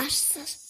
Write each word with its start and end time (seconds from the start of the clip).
Graças. 0.00 0.69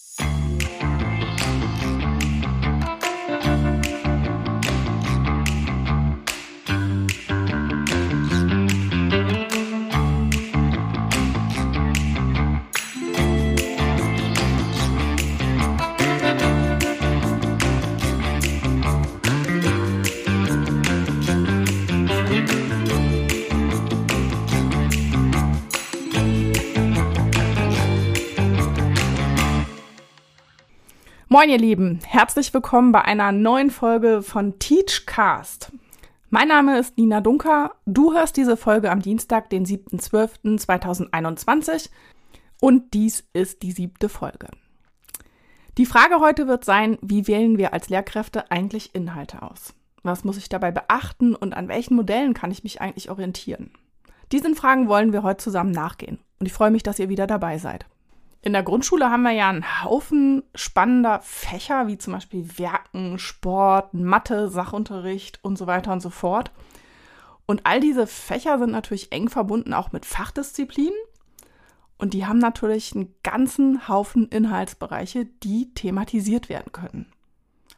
Moin 31.33 31.49
ihr 31.49 31.57
Lieben, 31.57 32.01
herzlich 32.05 32.53
willkommen 32.53 32.91
bei 32.91 33.03
einer 33.03 33.31
neuen 33.31 33.71
Folge 33.71 34.21
von 34.21 34.59
Teachcast. 34.59 35.71
Mein 36.29 36.49
Name 36.49 36.77
ist 36.77 36.97
Nina 36.97 37.21
Dunker, 37.21 37.75
du 37.85 38.11
hörst 38.11 38.35
diese 38.35 38.57
Folge 38.57 38.91
am 38.91 39.01
Dienstag, 39.01 39.49
den 39.49 39.65
7.12.2021 39.65 41.89
und 42.59 42.93
dies 42.93 43.23
ist 43.31 43.63
die 43.63 43.71
siebte 43.71 44.09
Folge. 44.09 44.49
Die 45.77 45.85
Frage 45.85 46.19
heute 46.19 46.49
wird 46.49 46.65
sein, 46.65 46.97
wie 47.01 47.29
wählen 47.29 47.57
wir 47.57 47.71
als 47.71 47.87
Lehrkräfte 47.87 48.51
eigentlich 48.51 48.93
Inhalte 48.93 49.41
aus? 49.41 49.73
Was 50.03 50.25
muss 50.25 50.35
ich 50.35 50.49
dabei 50.49 50.71
beachten 50.71 51.33
und 51.33 51.53
an 51.53 51.69
welchen 51.69 51.95
Modellen 51.95 52.33
kann 52.33 52.51
ich 52.51 52.65
mich 52.65 52.81
eigentlich 52.81 53.09
orientieren? 53.09 53.71
Diesen 54.33 54.53
Fragen 54.53 54.89
wollen 54.89 55.13
wir 55.13 55.23
heute 55.23 55.41
zusammen 55.41 55.71
nachgehen 55.71 56.19
und 56.41 56.47
ich 56.47 56.51
freue 56.51 56.71
mich, 56.71 56.83
dass 56.83 56.99
ihr 56.99 57.07
wieder 57.07 57.25
dabei 57.25 57.57
seid. 57.57 57.85
In 58.43 58.53
der 58.53 58.63
Grundschule 58.63 59.11
haben 59.11 59.21
wir 59.21 59.31
ja 59.31 59.49
einen 59.49 59.83
Haufen 59.83 60.43
spannender 60.55 61.21
Fächer, 61.21 61.85
wie 61.87 61.99
zum 61.99 62.13
Beispiel 62.13 62.57
Werken, 62.57 63.19
Sport, 63.19 63.93
Mathe, 63.93 64.49
Sachunterricht 64.49 65.39
und 65.43 65.57
so 65.57 65.67
weiter 65.67 65.93
und 65.93 66.01
so 66.01 66.09
fort. 66.09 66.51
Und 67.45 67.65
all 67.65 67.79
diese 67.79 68.07
Fächer 68.07 68.57
sind 68.57 68.71
natürlich 68.71 69.11
eng 69.11 69.29
verbunden 69.29 69.73
auch 69.73 69.91
mit 69.91 70.05
Fachdisziplinen. 70.05 70.97
Und 71.99 72.15
die 72.15 72.25
haben 72.25 72.39
natürlich 72.39 72.95
einen 72.95 73.13
ganzen 73.21 73.87
Haufen 73.87 74.27
Inhaltsbereiche, 74.29 75.25
die 75.25 75.71
thematisiert 75.75 76.49
werden 76.49 76.71
können. 76.71 77.11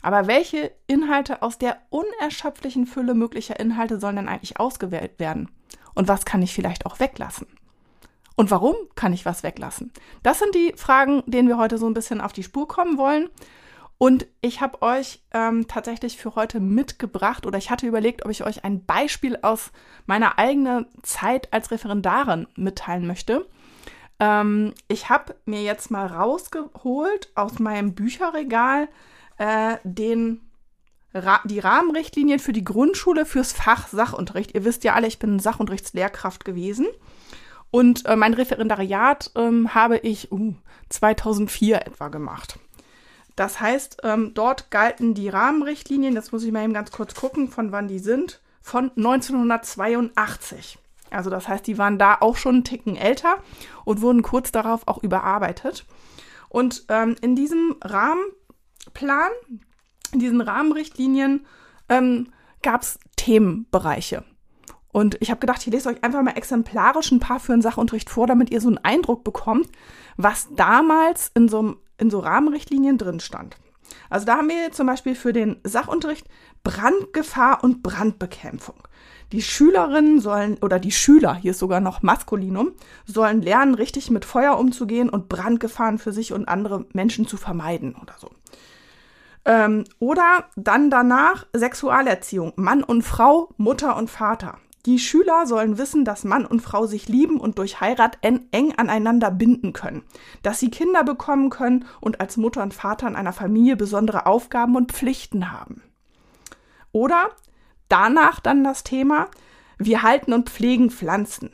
Aber 0.02 0.28
welche 0.28 0.72
Inhalte 0.88 1.42
aus 1.42 1.58
der 1.58 1.78
unerschöpflichen 1.90 2.86
Fülle 2.86 3.16
möglicher 3.16 3.60
Inhalte 3.60 4.00
sollen 4.00 4.16
denn 4.16 4.30
eigentlich 4.30 4.60
ausgewählt 4.60 5.20
werden? 5.20 5.50
Und 5.94 6.08
was 6.08 6.24
kann 6.24 6.42
ich 6.42 6.54
vielleicht 6.54 6.86
auch 6.86 7.02
weglassen? 7.02 7.48
Und 8.36 8.52
warum 8.52 8.76
kann 8.96 9.14
ich 9.14 9.26
was 9.26 9.44
weglassen? 9.44 9.92
Das 10.24 10.40
sind 10.40 10.56
die 10.56 10.74
Fragen, 10.76 11.24
denen 11.26 11.48
wir 11.48 11.58
heute 11.58 11.78
so 11.78 11.86
ein 11.86 11.94
bisschen 11.94 12.22
auf 12.22 12.34
die 12.34 12.44
Spur 12.44 12.68
kommen 12.68 12.98
wollen. 12.98 13.30
Und 13.98 14.26
ich 14.42 14.60
habe 14.60 14.82
euch 14.82 15.24
ähm, 15.34 15.68
tatsächlich 15.68 16.18
für 16.18 16.36
heute 16.36 16.60
mitgebracht 16.60 17.46
oder 17.46 17.58
ich 17.58 17.70
hatte 17.70 17.88
überlegt, 17.88 18.26
ob 18.26 18.32
ich 18.32 18.44
euch 18.44 18.66
ein 18.66 18.84
Beispiel 18.86 19.38
aus 19.42 19.72
meiner 20.08 20.40
eigenen 20.40 20.88
Zeit 21.04 21.54
als 21.54 21.72
Referendarin 21.72 22.48
mitteilen 22.56 23.08
möchte. 23.08 23.48
Ähm, 24.20 24.74
ich 24.88 25.10
habe 25.10 25.36
mir 25.46 25.62
jetzt 25.62 25.92
mal 25.92 26.08
rausgeholt 26.08 27.32
aus 27.36 27.60
meinem 27.60 27.94
Bücherregal 27.94 28.90
äh, 29.38 29.78
den 29.84 30.42
die 31.46 31.60
Rahmenrichtlinien 31.60 32.40
für 32.40 32.54
die 32.54 32.64
Grundschule 32.64 33.28
fürs 33.28 33.54
Fach 33.54 33.88
Sachunterricht. 33.88 34.56
Ihr 34.56 34.66
wisst 34.66 34.84
ja 34.84 34.96
alle, 34.96 35.06
ich 35.06 35.20
bin 35.20 35.38
Sachunterrichtslehrkraft 35.38 36.44
gewesen. 36.44 36.88
Und 37.74 38.06
äh, 38.06 38.16
mein 38.16 38.36
Referendariat 38.36 39.32
ähm, 39.34 39.74
habe 39.74 39.98
ich 39.98 40.32
uh, 40.32 40.54
2004 40.90 41.88
etwa 41.88 42.10
gemacht. 42.10 42.60
Das 43.36 43.60
heißt, 43.60 44.02
ähm, 44.04 44.36
dort 44.36 44.70
galten 44.70 45.16
die 45.16 45.28
Rahmenrichtlinien, 45.28 46.14
das 46.14 46.32
muss 46.32 46.44
ich 46.44 46.52
mal 46.52 46.64
eben 46.64 46.74
ganz 46.74 46.92
kurz 46.92 47.16
gucken, 47.16 47.50
von 47.50 47.72
wann 47.72 47.88
die 47.88 47.98
sind, 47.98 48.42
von 48.62 48.92
1982. 48.96 50.78
Also 51.10 51.32
das 51.32 51.48
heißt, 51.48 51.66
die 51.66 51.80
waren 51.80 51.98
da 51.98 52.18
auch 52.20 52.38
schon 52.38 52.58
einen 52.58 52.64
Ticken 52.64 52.96
älter 52.96 53.38
und 53.86 54.02
wurden 54.02 54.22
kurz 54.22 54.52
darauf 54.52 54.88
auch 54.88 55.02
überarbeitet. 55.02 55.88
Und 56.50 56.86
ähm, 56.90 57.16
in 57.22 57.36
diesem 57.36 57.78
Rahmenplan, 57.84 59.32
in 60.12 60.20
diesen 60.20 60.42
Rahmenrichtlinien 60.42 61.48
ähm, 61.90 62.32
gab 62.62 62.84
es 62.84 63.00
Themenbereiche. 63.16 64.24
Und 64.94 65.18
ich 65.20 65.32
habe 65.32 65.40
gedacht, 65.40 65.66
ich 65.66 65.74
lese 65.74 65.90
euch 65.90 66.04
einfach 66.04 66.22
mal 66.22 66.38
exemplarisch 66.38 67.12
ein 67.12 67.20
paar 67.20 67.40
für 67.40 67.52
einen 67.52 67.64
Sachunterricht 67.64 68.10
vor, 68.10 68.28
damit 68.28 68.52
ihr 68.52 68.62
so 68.62 68.70
einen 68.70 68.78
Eindruck 68.78 69.24
bekommt, 69.24 69.68
was 70.18 70.48
damals 70.56 71.32
in 71.34 71.50
so, 71.50 71.78
in 71.98 72.12
so 72.12 72.20
Rahmenrichtlinien 72.20 73.00
drin 73.00 73.20
stand. 73.20 73.58
Also 74.10 74.28
da 74.28 74.38
haben 74.38 74.50
wir 74.50 74.72
zum 74.72 74.86
Beispiel 74.86 75.16
für 75.16 75.34
den 75.34 75.60
Sachunterricht 75.64 76.28
Brandgefahr 76.64 77.64
und 77.64 77.82
Brandbekämpfung. 77.82 78.76
Die 79.32 79.42
Schülerinnen 79.42 80.20
sollen, 80.20 80.60
oder 80.62 80.78
die 80.78 80.92
Schüler, 80.92 81.34
hier 81.34 81.52
ist 81.52 81.60
sogar 81.60 81.82
noch 81.82 82.04
Maskulinum, 82.04 82.74
sollen 83.06 83.42
lernen, 83.42 83.74
richtig 83.74 84.12
mit 84.12 84.26
Feuer 84.26 84.60
umzugehen 84.60 85.10
und 85.10 85.28
Brandgefahren 85.28 85.98
für 85.98 86.14
sich 86.14 86.34
und 86.34 86.48
andere 86.48 86.86
Menschen 86.94 87.26
zu 87.28 87.38
vermeiden 87.38 87.96
oder 88.00 88.14
so. 88.20 88.30
Ähm, 89.46 89.86
oder 89.98 90.46
dann 90.56 90.92
danach 90.92 91.48
Sexualerziehung, 91.52 92.54
Mann 92.58 92.84
und 92.84 93.02
Frau, 93.02 93.50
Mutter 93.58 93.98
und 93.98 94.12
Vater. 94.12 94.60
Die 94.86 95.00
Schüler 95.00 95.48
sollen 95.48 95.78
wissen, 95.78 96.04
dass 96.04 96.26
Mann 96.26 96.46
und 96.46 96.60
Frau 96.60 96.86
sich 96.88 97.08
lieben 97.08 97.40
und 97.40 97.58
durch 97.58 97.80
Heirat 97.80 98.18
eng 98.22 98.74
aneinander 98.76 99.32
binden 99.32 99.72
können, 99.72 100.04
dass 100.42 100.60
sie 100.60 100.70
Kinder 100.70 101.06
bekommen 101.06 101.50
können 101.50 101.86
und 102.02 102.20
als 102.20 102.36
Mutter 102.36 102.62
und 102.62 102.74
Vater 102.74 103.08
in 103.08 103.16
einer 103.16 103.32
Familie 103.32 103.78
besondere 103.78 104.26
Aufgaben 104.26 104.76
und 104.76 104.92
Pflichten 104.92 105.52
haben. 105.54 105.82
Oder 106.92 107.30
danach 107.88 108.42
dann 108.42 108.64
das 108.66 108.84
Thema, 108.84 109.30
wir 109.78 110.04
halten 110.04 110.34
und 110.34 110.50
pflegen 110.50 110.90
Pflanzen. 110.92 111.52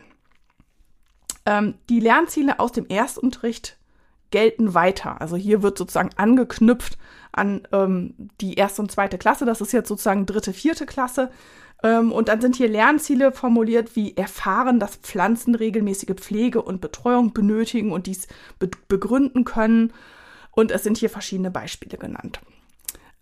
Ähm, 1.45 1.75
die 1.89 1.99
Lernziele 1.99 2.59
aus 2.59 2.71
dem 2.71 2.87
Erstunterricht 2.87 3.77
gelten 4.31 4.73
weiter. 4.73 5.21
Also 5.21 5.35
hier 5.35 5.63
wird 5.63 5.77
sozusagen 5.77 6.11
angeknüpft 6.15 6.97
an 7.31 7.67
ähm, 7.71 8.29
die 8.41 8.55
erste 8.55 8.81
und 8.81 8.91
zweite 8.91 9.17
Klasse. 9.17 9.45
Das 9.45 9.61
ist 9.61 9.71
jetzt 9.71 9.87
sozusagen 9.87 10.25
dritte, 10.25 10.53
vierte 10.53 10.85
Klasse. 10.85 11.31
Ähm, 11.83 12.11
und 12.11 12.27
dann 12.27 12.41
sind 12.41 12.55
hier 12.55 12.67
Lernziele 12.67 13.31
formuliert 13.31 13.95
wie 13.95 14.15
erfahren, 14.17 14.79
dass 14.79 14.97
Pflanzen 14.97 15.55
regelmäßige 15.55 16.15
Pflege 16.15 16.61
und 16.61 16.81
Betreuung 16.81 17.33
benötigen 17.33 17.91
und 17.91 18.07
dies 18.07 18.27
be 18.59 18.69
begründen 18.87 19.45
können. 19.45 19.93
Und 20.51 20.71
es 20.71 20.83
sind 20.83 20.97
hier 20.97 21.09
verschiedene 21.09 21.51
Beispiele 21.51 21.97
genannt. 21.97 22.41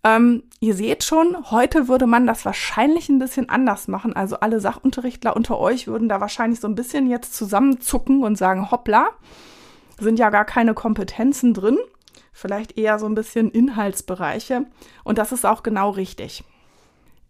Ähm, 0.04 0.44
ihr 0.60 0.74
seht 0.74 1.04
schon, 1.04 1.50
heute 1.50 1.88
würde 1.88 2.06
man 2.06 2.26
das 2.26 2.44
wahrscheinlich 2.44 3.08
ein 3.08 3.18
bisschen 3.18 3.48
anders 3.48 3.88
machen. 3.88 4.14
Also 4.14 4.40
alle 4.40 4.60
Sachunterrichtler 4.60 5.36
unter 5.36 5.58
euch 5.58 5.86
würden 5.86 6.08
da 6.08 6.20
wahrscheinlich 6.20 6.60
so 6.60 6.68
ein 6.68 6.74
bisschen 6.74 7.08
jetzt 7.08 7.34
zusammenzucken 7.34 8.22
und 8.22 8.36
sagen, 8.36 8.70
hoppla, 8.70 9.10
sind 9.98 10.18
ja 10.18 10.30
gar 10.30 10.44
keine 10.44 10.74
Kompetenzen 10.74 11.54
drin. 11.54 11.78
Vielleicht 12.32 12.78
eher 12.78 12.98
so 13.00 13.06
ein 13.06 13.16
bisschen 13.16 13.50
Inhaltsbereiche. 13.50 14.66
Und 15.02 15.18
das 15.18 15.32
ist 15.32 15.44
auch 15.44 15.64
genau 15.64 15.90
richtig. 15.90 16.44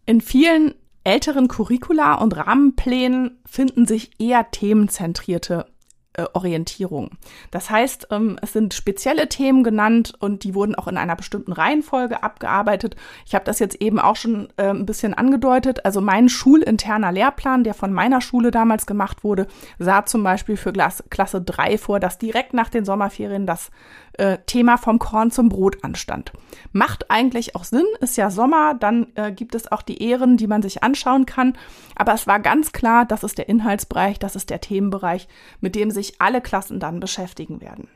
In 0.05 0.21
vielen 0.21 0.75
älteren 1.09 1.47
Curricula 1.47 2.13
und 2.15 2.37
Rahmenplänen 2.37 3.39
finden 3.43 3.87
sich 3.87 4.11
eher 4.19 4.51
themenzentrierte 4.51 5.65
äh, 6.13 6.25
Orientierung. 6.33 7.17
Das 7.49 7.71
heißt, 7.71 8.09
ähm, 8.11 8.37
es 8.43 8.53
sind 8.53 8.75
spezielle 8.75 9.27
Themen 9.27 9.63
genannt 9.63 10.13
und 10.19 10.43
die 10.43 10.53
wurden 10.53 10.75
auch 10.75 10.87
in 10.87 10.97
einer 10.97 11.15
bestimmten 11.15 11.51
Reihenfolge 11.51 12.21
abgearbeitet. 12.21 12.95
Ich 13.25 13.33
habe 13.33 13.45
das 13.45 13.57
jetzt 13.57 13.81
eben 13.81 13.99
auch 13.99 14.15
schon 14.15 14.49
äh, 14.57 14.69
ein 14.69 14.85
bisschen 14.85 15.15
angedeutet. 15.15 15.83
Also 15.83 15.99
mein 15.99 16.29
schulinterner 16.29 17.11
Lehrplan, 17.11 17.63
der 17.63 17.73
von 17.73 17.91
meiner 17.91 18.21
Schule 18.21 18.51
damals 18.51 18.85
gemacht 18.85 19.23
wurde, 19.23 19.47
sah 19.79 20.05
zum 20.05 20.21
Beispiel 20.21 20.57
für 20.57 20.73
Klasse, 20.73 21.05
Klasse 21.09 21.41
3 21.41 21.79
vor, 21.79 21.99
dass 21.99 22.19
direkt 22.19 22.53
nach 22.53 22.69
den 22.69 22.85
Sommerferien 22.85 23.47
das 23.47 23.71
äh, 24.19 24.37
Thema 24.45 24.77
vom 24.77 24.99
Korn 24.99 25.31
zum 25.31 25.49
Brot 25.49 25.83
anstand. 25.83 26.31
Macht 26.71 27.09
eigentlich 27.09 27.55
auch 27.55 27.63
Sinn, 27.63 27.85
ist 28.01 28.17
ja 28.17 28.29
Sommer, 28.29 28.73
dann 28.73 29.07
äh, 29.15 29.31
gibt 29.31 29.55
es 29.55 29.71
auch 29.71 29.81
die 29.81 30.03
Ehren, 30.03 30.37
die 30.37 30.47
man 30.47 30.61
sich 30.61 30.83
anschauen 30.83 31.25
kann. 31.25 31.57
Aber 31.95 32.13
es 32.13 32.27
war 32.27 32.39
ganz 32.39 32.71
klar, 32.71 33.05
das 33.05 33.23
ist 33.23 33.37
der 33.37 33.49
Inhaltsbereich, 33.49 34.19
das 34.19 34.35
ist 34.35 34.49
der 34.49 34.61
Themenbereich, 34.61 35.27
mit 35.61 35.75
dem 35.75 35.89
sich 35.89 36.21
alle 36.21 36.41
Klassen 36.41 36.79
dann 36.79 36.99
beschäftigen 36.99 37.61
werden. 37.61 37.87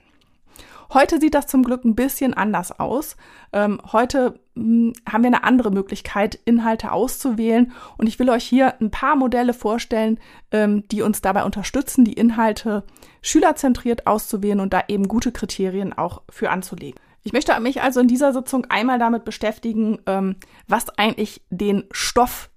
Heute 0.93 1.19
sieht 1.19 1.33
das 1.33 1.47
zum 1.47 1.63
Glück 1.63 1.83
ein 1.85 1.95
bisschen 1.95 2.33
anders 2.33 2.79
aus. 2.79 3.17
Ähm, 3.51 3.81
heute 3.91 4.39
haben 4.55 5.23
wir 5.23 5.27
eine 5.27 5.43
andere 5.43 5.71
Möglichkeit, 5.71 6.39
Inhalte 6.45 6.91
auszuwählen. 6.91 7.71
Und 7.97 8.07
ich 8.07 8.19
will 8.19 8.29
euch 8.29 8.43
hier 8.43 8.79
ein 8.79 8.91
paar 8.91 9.15
Modelle 9.15 9.53
vorstellen, 9.53 10.19
ähm, 10.51 10.87
die 10.89 11.01
uns 11.01 11.21
dabei 11.21 11.43
unterstützen, 11.43 12.05
die 12.05 12.13
Inhalte 12.13 12.83
schülerzentriert 13.21 14.05
auszuwählen 14.05 14.59
und 14.59 14.73
da 14.73 14.83
eben 14.87 15.07
gute 15.07 15.31
Kriterien 15.31 15.93
auch 15.93 16.21
für 16.29 16.51
anzulegen. 16.51 16.99
Ich 17.23 17.33
möchte 17.33 17.57
mich 17.61 17.81
also 17.81 17.99
in 18.01 18.07
dieser 18.07 18.33
Sitzung 18.33 18.65
einmal 18.65 18.99
damit 18.99 19.25
beschäftigen, 19.25 19.99
ähm, 20.05 20.35
was 20.67 20.89
eigentlich 20.99 21.41
den 21.49 21.85
Stoff 21.91 22.49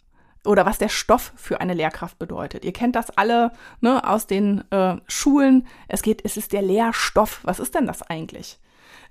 oder 0.45 0.67
was 0.67 0.79
der 0.79 0.89
Stoff 0.89 1.33
für 1.37 1.61
eine 1.61 1.75
Lehrkraft 1.75 2.19
bedeutet. 2.19 2.65
Ihr 2.65 2.73
kennt 2.73 2.97
das 2.97 3.11
alle 3.11 3.53
ne, 3.81 4.07
aus 4.09 4.27
den 4.27 4.71
äh, 4.71 4.97
Schulen. 5.09 5.67
Es 5.89 6.03
geht, 6.03 6.25
es 6.25 6.37
ist 6.37 6.53
der 6.53 6.63
Lehrstoff. 6.63 7.41
Was 7.45 7.59
ist 7.59 7.75
denn 7.75 7.87
das 7.87 8.03
eigentlich? 8.03 8.59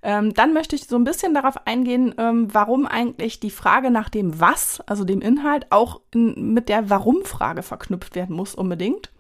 Ähm, 0.05 0.35
dann 0.35 0.53
möchte 0.53 0.75
ich 0.75 0.85
so 0.85 0.97
ein 0.97 1.03
bisschen 1.03 1.33
darauf 1.33 1.65
eingehen, 1.65 2.13
ähm, 2.19 2.53
warum 2.53 2.85
eigentlich 2.85 3.39
die 3.39 3.49
Frage 3.49 3.89
nach 3.89 4.07
dem 4.07 4.39
Was, 4.39 4.79
also 4.85 5.03
dem 5.03 5.19
Inhalt, 5.19 5.65
auch 5.71 5.99
in, 6.13 6.53
mit 6.53 6.69
der 6.69 6.91
Warum-Frage 6.91 7.63
verknüpft 7.63 8.13
werden 8.13 8.35
muss 8.35 8.53
unbedingt. 8.53 9.11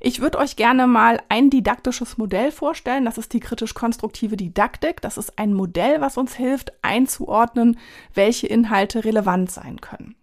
Ich 0.00 0.22
würde 0.22 0.38
euch 0.38 0.56
gerne 0.56 0.86
mal 0.86 1.20
ein 1.28 1.50
didaktisches 1.50 2.16
Modell 2.16 2.50
vorstellen. 2.50 3.04
Das 3.04 3.18
ist 3.18 3.34
die 3.34 3.40
kritisch-konstruktive 3.40 4.38
Didaktik. 4.38 5.02
Das 5.02 5.18
ist 5.18 5.38
ein 5.38 5.52
Modell, 5.52 6.00
was 6.00 6.16
uns 6.16 6.34
hilft, 6.34 6.72
einzuordnen, 6.80 7.78
welche 8.14 8.46
Inhalte 8.46 9.04
relevant 9.04 9.50
sein 9.50 9.82
können. 9.82 10.16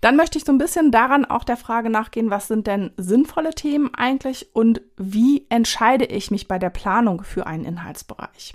Dann 0.00 0.14
möchte 0.14 0.38
ich 0.38 0.44
so 0.44 0.52
ein 0.52 0.58
bisschen 0.58 0.92
daran 0.92 1.24
auch 1.24 1.42
der 1.42 1.56
Frage 1.56 1.90
nachgehen, 1.90 2.30
was 2.30 2.46
sind 2.46 2.68
denn 2.68 2.92
sinnvolle 2.96 3.54
Themen 3.54 3.92
eigentlich 3.92 4.54
und 4.54 4.82
wie 4.96 5.46
entscheide 5.48 6.04
ich 6.04 6.30
mich 6.30 6.46
bei 6.46 6.60
der 6.60 6.70
Planung 6.70 7.24
für 7.24 7.48
einen 7.48 7.64
Inhaltsbereich. 7.64 8.54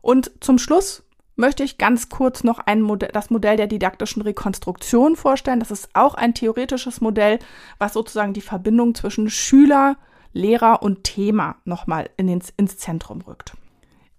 Und 0.00 0.30
zum 0.40 0.58
Schluss 0.58 1.04
möchte 1.36 1.62
ich 1.62 1.78
ganz 1.78 2.08
kurz 2.08 2.42
noch 2.44 2.58
ein 2.58 2.82
Modell, 2.82 3.10
das 3.12 3.30
Modell 3.30 3.56
der 3.56 3.68
didaktischen 3.68 4.22
Rekonstruktion 4.22 5.16
vorstellen. 5.16 5.60
Das 5.60 5.70
ist 5.70 5.88
auch 5.94 6.14
ein 6.14 6.34
theoretisches 6.34 7.00
Modell, 7.00 7.38
was 7.78 7.92
sozusagen 7.92 8.34
die 8.34 8.40
Verbindung 8.40 8.94
zwischen 8.94 9.30
Schüler, 9.30 9.96
Lehrer 10.32 10.82
und 10.82 11.04
Thema 11.04 11.56
nochmal 11.64 12.10
in 12.16 12.26
den, 12.26 12.42
ins 12.56 12.76
Zentrum 12.76 13.22
rückt. 13.22 13.52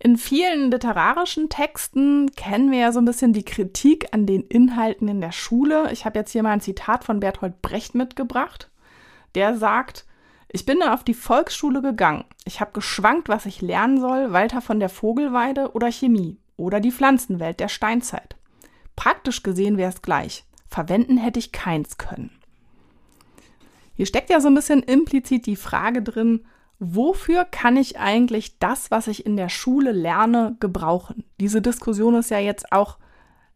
In 0.02 0.16
vielen 0.16 0.72
literarischen 0.72 1.50
Texten 1.50 2.32
kennen 2.32 2.72
wir 2.72 2.80
ja 2.80 2.92
so 2.94 3.00
ein 3.00 3.06
bisschen 3.06 3.34
die 3.34 3.44
Kritik 3.44 4.08
an 4.14 4.26
den 4.26 4.44
Inhalten 4.44 5.10
in 5.10 5.20
der 5.20 5.34
Schule. 5.34 5.92
Ich 5.92 6.06
habe 6.06 6.18
jetzt 6.18 6.32
hier 6.32 6.42
mal 6.42 6.52
ein 6.52 6.62
Zitat 6.62 7.04
von 7.04 7.20
Bertolt 7.20 7.62
Brecht 7.62 7.96
mitgebracht. 7.96 8.70
Der 9.36 9.58
sagt, 9.58 10.06
ich 10.52 10.66
bin 10.66 10.82
auf 10.82 11.04
die 11.04 11.14
Volksschule 11.14 11.82
gegangen. 11.82 12.26
Ich 12.44 12.60
habe 12.60 12.72
geschwankt, 12.72 13.30
was 13.30 13.46
ich 13.46 13.62
lernen 13.62 14.02
soll, 14.02 14.32
Walter 14.34 14.62
von 14.62 14.80
der 14.80 14.90
Vogelweide 14.90 15.74
oder 15.74 15.92
Chemie 15.92 16.38
oder 16.58 16.80
die 16.80 16.92
Pflanzenwelt 16.92 17.60
der 17.60 17.68
Steinzeit. 17.68 18.36
Praktisch 18.96 19.44
gesehen 19.44 19.78
wäre 19.78 19.92
es 19.92 20.02
gleich. 20.02 20.44
Verwenden 20.68 21.18
hätte 21.18 21.40
ich 21.40 21.52
keins 21.52 21.98
können. 21.98 22.32
Hier 23.96 24.06
steckt 24.06 24.30
ja 24.30 24.40
so 24.40 24.48
ein 24.48 24.56
bisschen 24.56 24.82
implizit 24.82 25.46
die 25.46 25.56
Frage 25.56 26.02
drin, 26.02 26.46
wofür 26.80 27.46
kann 27.46 27.78
ich 27.78 28.00
eigentlich 28.00 28.58
das, 28.58 28.92
was 28.92 29.08
ich 29.08 29.26
in 29.26 29.38
der 29.38 29.50
Schule 29.50 29.92
lerne, 29.92 30.56
gebrauchen? 30.60 31.26
Diese 31.40 31.62
Diskussion 31.62 32.16
ist 32.16 32.32
ja 32.32 32.40
jetzt 32.40 32.72
auch 32.72 32.98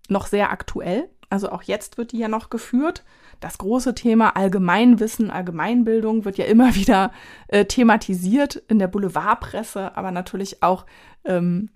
noch 0.10 0.28
sehr 0.28 0.52
aktuell. 0.52 1.10
Also 1.30 1.50
auch 1.50 1.64
jetzt 1.64 1.98
wird 1.98 2.12
die 2.12 2.20
ja 2.20 2.28
noch 2.28 2.50
geführt. 2.50 3.04
Das 3.44 3.58
große 3.58 3.94
Thema 3.94 4.38
Allgemeinwissen, 4.38 5.30
Allgemeinbildung 5.30 6.24
wird 6.24 6.38
ja 6.38 6.46
immer 6.46 6.76
wieder 6.76 7.12
äh, 7.50 7.66
thematisiert 7.66 8.56
in 8.70 8.80
der 8.80 8.88
Boulevardpresse, 8.88 9.98
aber 9.98 10.12
natürlich 10.12 10.64
auch 10.64 10.86
ähm, 11.26 11.70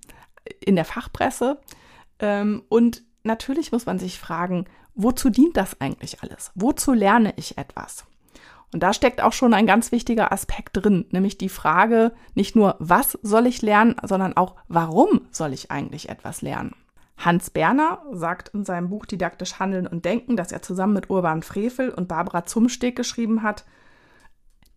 in 0.61 0.77
der 0.77 0.85
Fachpresse. 0.85 1.59
Ähm, 2.19 2.63
und 2.69 3.03
natürlich 3.23 3.73
muss 3.73 3.85
man 3.85 3.99
sich 3.99 4.17
fragen, 4.17 4.63
wozu 4.95 5.29
dient 5.29 5.57
das 5.57 5.81
eigentlich 5.81 6.23
alles? 6.23 6.53
Wozu 6.55 6.93
lerne 6.93 7.33
ich 7.35 7.57
etwas? 7.57 8.05
Und 8.71 8.81
da 8.81 8.93
steckt 8.93 9.21
auch 9.21 9.33
schon 9.33 9.53
ein 9.53 9.67
ganz 9.67 9.91
wichtiger 9.91 10.31
Aspekt 10.31 10.77
drin, 10.77 11.05
nämlich 11.11 11.37
die 11.37 11.49
Frage 11.49 12.13
nicht 12.33 12.55
nur, 12.55 12.77
was 12.79 13.19
soll 13.23 13.45
ich 13.45 13.61
lernen, 13.61 13.97
sondern 14.03 14.37
auch, 14.37 14.55
warum 14.69 15.27
soll 15.31 15.51
ich 15.51 15.69
eigentlich 15.69 16.07
etwas 16.07 16.41
lernen? 16.41 16.75
Hans 17.17 17.49
Berner 17.49 18.03
sagt 18.11 18.49
in 18.49 18.63
seinem 18.63 18.89
Buch 18.89 19.05
Didaktisch 19.05 19.59
Handeln 19.59 19.87
und 19.87 20.05
Denken, 20.05 20.37
das 20.37 20.51
er 20.51 20.61
zusammen 20.61 20.93
mit 20.93 21.09
Urban 21.09 21.41
Frevel 21.41 21.89
und 21.89 22.07
Barbara 22.07 22.45
Zumsteg 22.45 22.95
geschrieben 22.95 23.41
hat, 23.41 23.65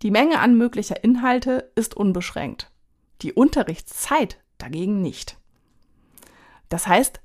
die 0.02 0.10
Menge 0.10 0.40
an 0.40 0.56
möglicher 0.56 1.04
Inhalte 1.04 1.70
ist 1.74 1.94
unbeschränkt, 1.94 2.70
die 3.20 3.34
Unterrichtszeit 3.34 4.40
dagegen 4.56 5.02
nicht. 5.02 5.36
Das 6.70 6.86
heißt, 6.86 7.20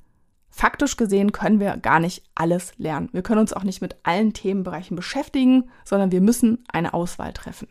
faktisch 0.49 0.97
gesehen 0.97 1.31
können 1.31 1.61
wir 1.61 1.77
gar 1.77 2.01
nicht 2.01 2.23
alles 2.35 2.73
lernen. 2.77 3.09
Wir 3.13 3.21
können 3.21 3.39
uns 3.39 3.53
auch 3.53 3.63
nicht 3.63 3.81
mit 3.81 3.95
allen 4.03 4.33
Themenbereichen 4.33 4.97
beschäftigen, 4.97 5.69
sondern 5.85 6.11
wir 6.11 6.21
müssen 6.21 6.65
eine 6.67 6.93
Auswahl 6.93 7.31
treffen. 7.31 7.69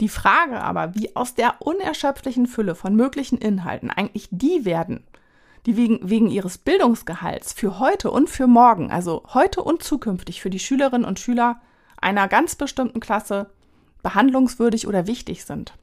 Die 0.00 0.08
Frage 0.08 0.60
aber, 0.60 0.94
wie 0.94 1.14
aus 1.16 1.34
der 1.34 1.62
unerschöpflichen 1.62 2.46
Fülle 2.46 2.74
von 2.74 2.94
möglichen 2.94 3.38
Inhalten 3.38 3.90
eigentlich 3.90 4.28
die 4.30 4.64
werden, 4.64 5.06
die 5.66 5.76
wegen, 5.76 5.98
wegen 6.02 6.30
ihres 6.30 6.58
Bildungsgehalts 6.58 7.52
für 7.52 7.78
heute 7.78 8.10
und 8.10 8.28
für 8.28 8.46
morgen, 8.46 8.90
also 8.90 9.22
heute 9.32 9.62
und 9.62 9.82
zukünftig 9.82 10.40
für 10.40 10.50
die 10.50 10.58
Schülerinnen 10.58 11.06
und 11.06 11.18
Schüler 11.18 11.60
einer 12.00 12.28
ganz 12.28 12.54
bestimmten 12.54 13.00
Klasse 13.00 13.50
behandlungswürdig 14.02 14.86
oder 14.86 15.06
wichtig 15.06 15.44
sind. 15.44 15.74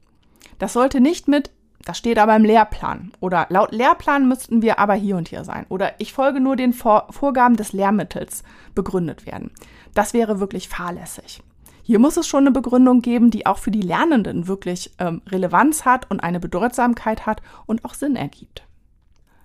Das 0.59 0.73
sollte 0.73 1.01
nicht 1.01 1.27
mit 1.27 1.51
das 1.85 1.97
steht 1.97 2.19
aber 2.19 2.35
im 2.35 2.43
Lehrplan. 2.43 3.11
Oder 3.19 3.47
laut 3.49 3.71
Lehrplan 3.71 4.27
müssten 4.27 4.61
wir 4.61 4.79
aber 4.79 4.93
hier 4.93 5.17
und 5.17 5.29
hier 5.29 5.43
sein. 5.43 5.65
Oder 5.69 5.93
ich 5.99 6.13
folge 6.13 6.39
nur 6.39 6.55
den 6.55 6.73
Vor 6.73 7.07
Vorgaben 7.09 7.55
des 7.55 7.73
Lehrmittels 7.73 8.43
begründet 8.75 9.25
werden. 9.25 9.51
Das 9.93 10.13
wäre 10.13 10.39
wirklich 10.39 10.69
fahrlässig. 10.69 11.41
Hier 11.83 11.99
muss 11.99 12.17
es 12.17 12.27
schon 12.27 12.43
eine 12.43 12.51
Begründung 12.51 13.01
geben, 13.01 13.31
die 13.31 13.45
auch 13.45 13.57
für 13.57 13.71
die 13.71 13.81
Lernenden 13.81 14.47
wirklich 14.47 14.91
ähm, 14.99 15.21
Relevanz 15.27 15.83
hat 15.83 16.09
und 16.11 16.19
eine 16.19 16.39
Bedeutsamkeit 16.39 17.25
hat 17.25 17.41
und 17.65 17.83
auch 17.83 17.95
Sinn 17.95 18.15
ergibt. 18.15 18.63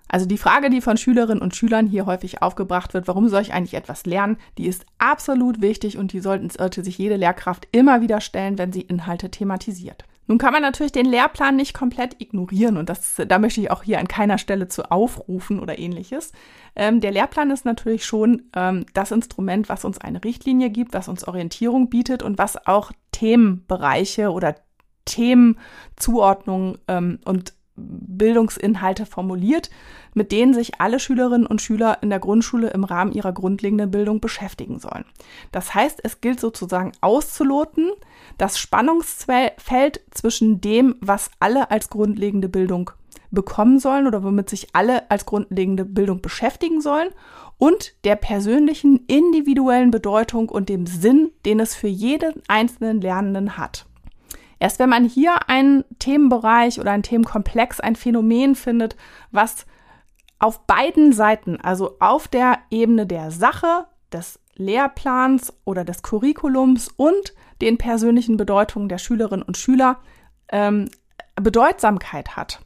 Also 0.09 0.27
die 0.27 0.39
Frage, 0.39 0.71
die 0.71 0.81
von 0.81 0.97
Schülerinnen 0.97 1.43
und 1.43 1.57
Schülern 1.57 1.87
hier 1.87 2.07
häufig 2.07 2.43
aufgebracht 2.43 2.95
wird, 2.95 3.09
warum 3.09 3.29
soll 3.29 3.43
ich 3.43 3.53
eigentlich 3.53 3.75
etwas 3.75 4.07
lernen, 4.07 4.37
die 4.59 4.67
ist 4.67 4.87
absolut 4.99 5.61
wichtig 5.61 5.99
und 5.99 6.13
die 6.13 6.21
sollte 6.21 6.85
sich 6.85 6.99
jede 6.99 7.17
Lehrkraft 7.17 7.67
immer 7.73 8.01
wieder 8.01 8.21
stellen, 8.21 8.59
wenn 8.59 8.73
sie 8.73 8.83
Inhalte 8.83 9.31
thematisiert. 9.31 10.05
Nun 10.29 10.39
kann 10.39 10.53
man 10.53 10.63
natürlich 10.63 10.93
den 10.93 11.07
Lehrplan 11.07 11.55
nicht 11.55 11.73
komplett 11.73 12.21
ignorieren 12.21 12.77
und 12.77 12.89
das, 12.89 13.15
da 13.29 13.39
möchte 13.39 13.61
ich 13.61 13.71
auch 13.71 13.85
hier 13.85 14.01
an 14.01 14.09
keiner 14.09 14.39
Stelle 14.39 14.67
zu 14.67 14.91
aufrufen 14.91 15.61
oder 15.61 15.79
ähnliches. 15.79 16.33
Ähm, 16.75 17.01
der 17.01 17.13
Lehrplan 17.13 17.51
ist 17.51 17.65
natürlich 17.65 18.05
schon 18.05 18.43
ähm, 18.55 18.87
das 18.93 19.13
Instrument, 19.13 19.69
was 19.69 19.85
uns 19.85 19.99
eine 19.99 20.25
Richtlinie 20.25 20.71
gibt, 20.71 20.95
was 20.95 21.09
uns 21.09 21.27
Orientierung 21.29 21.91
bietet 21.91 22.25
und 22.25 22.39
was 22.39 22.67
auch 22.67 22.91
Themenbereiche 23.13 24.33
oder 24.33 24.57
Themenzuordnungen 25.05 26.79
ähm, 26.89 27.21
und 27.25 27.55
Bildungsinhalte 27.77 29.07
formuliert, 29.07 29.71
mit 30.15 30.33
denen 30.33 30.55
sich 30.55 30.81
alle 30.81 30.99
Schülerinnen 30.99 31.47
und 31.47 31.61
Schüler 31.61 31.99
in 32.03 32.11
der 32.11 32.19
Grundschule 32.19 32.71
im 32.71 32.85
Rahmen 32.85 33.13
ihrer 33.13 33.33
grundlegenden 33.33 33.91
Bildung 33.91 34.21
beschäftigen 34.21 34.79
sollen. 34.79 35.05
Das 35.53 35.75
heißt, 35.75 36.01
es 36.03 36.21
gilt 36.21 36.41
sozusagen 36.41 36.93
auszuloten, 37.01 37.91
das 38.39 38.59
Spannungsfeld 38.59 40.01
zwischen 40.11 40.61
dem, 40.61 40.97
was 41.01 41.31
alle 41.39 41.71
als 41.71 41.91
grundlegende 41.91 42.49
Bildung 42.49 42.91
bekommen 43.31 43.79
sollen 43.79 44.07
oder 44.07 44.23
womit 44.23 44.49
sich 44.49 44.69
alle 44.73 45.11
als 45.11 45.27
grundlegende 45.27 45.85
Bildung 45.85 46.23
beschäftigen 46.23 46.81
sollen 46.81 47.11
und 47.59 47.95
der 48.05 48.17
persönlichen 48.17 49.05
individuellen 49.07 49.91
Bedeutung 49.91 50.49
und 50.49 50.69
dem 50.69 50.87
Sinn, 50.87 51.31
den 51.45 51.61
es 51.61 51.75
für 51.75 51.89
jeden 51.89 52.43
einzelnen 52.49 53.01
Lernenden 53.01 53.57
hat. 53.57 53.86
Erst 54.59 54.79
wenn 54.79 54.89
man 54.89 55.05
hier 55.05 55.49
einen 55.49 55.85
Themenbereich 55.99 56.81
oder 56.81 56.93
einen 56.93 57.03
Themenkomplex, 57.03 57.81
ein 57.81 57.97
Phänomen 57.97 58.55
findet, 58.55 58.97
was 59.31 59.67
auf 60.39 60.67
beiden 60.67 61.13
Seiten, 61.13 61.61
also 61.61 61.97
auf 62.01 62.29
der 62.29 62.59
Ebene 62.71 63.07
der 63.07 63.31
Sache, 63.31 63.87
des 64.13 64.39
Lehrplans 64.55 65.53
oder 65.65 65.85
des 65.85 66.03
Curriculums 66.03 66.89
und 66.89 67.35
den 67.61 67.79
persönlichen 67.79 68.37
Bedeutungen 68.37 68.89
der 68.89 68.99
Schülerinnen 68.99 69.43
und 69.43 69.57
Schüler 69.57 69.99
ähm, 70.49 70.89
Bedeutsamkeit 71.35 72.37
hat, 72.37 72.61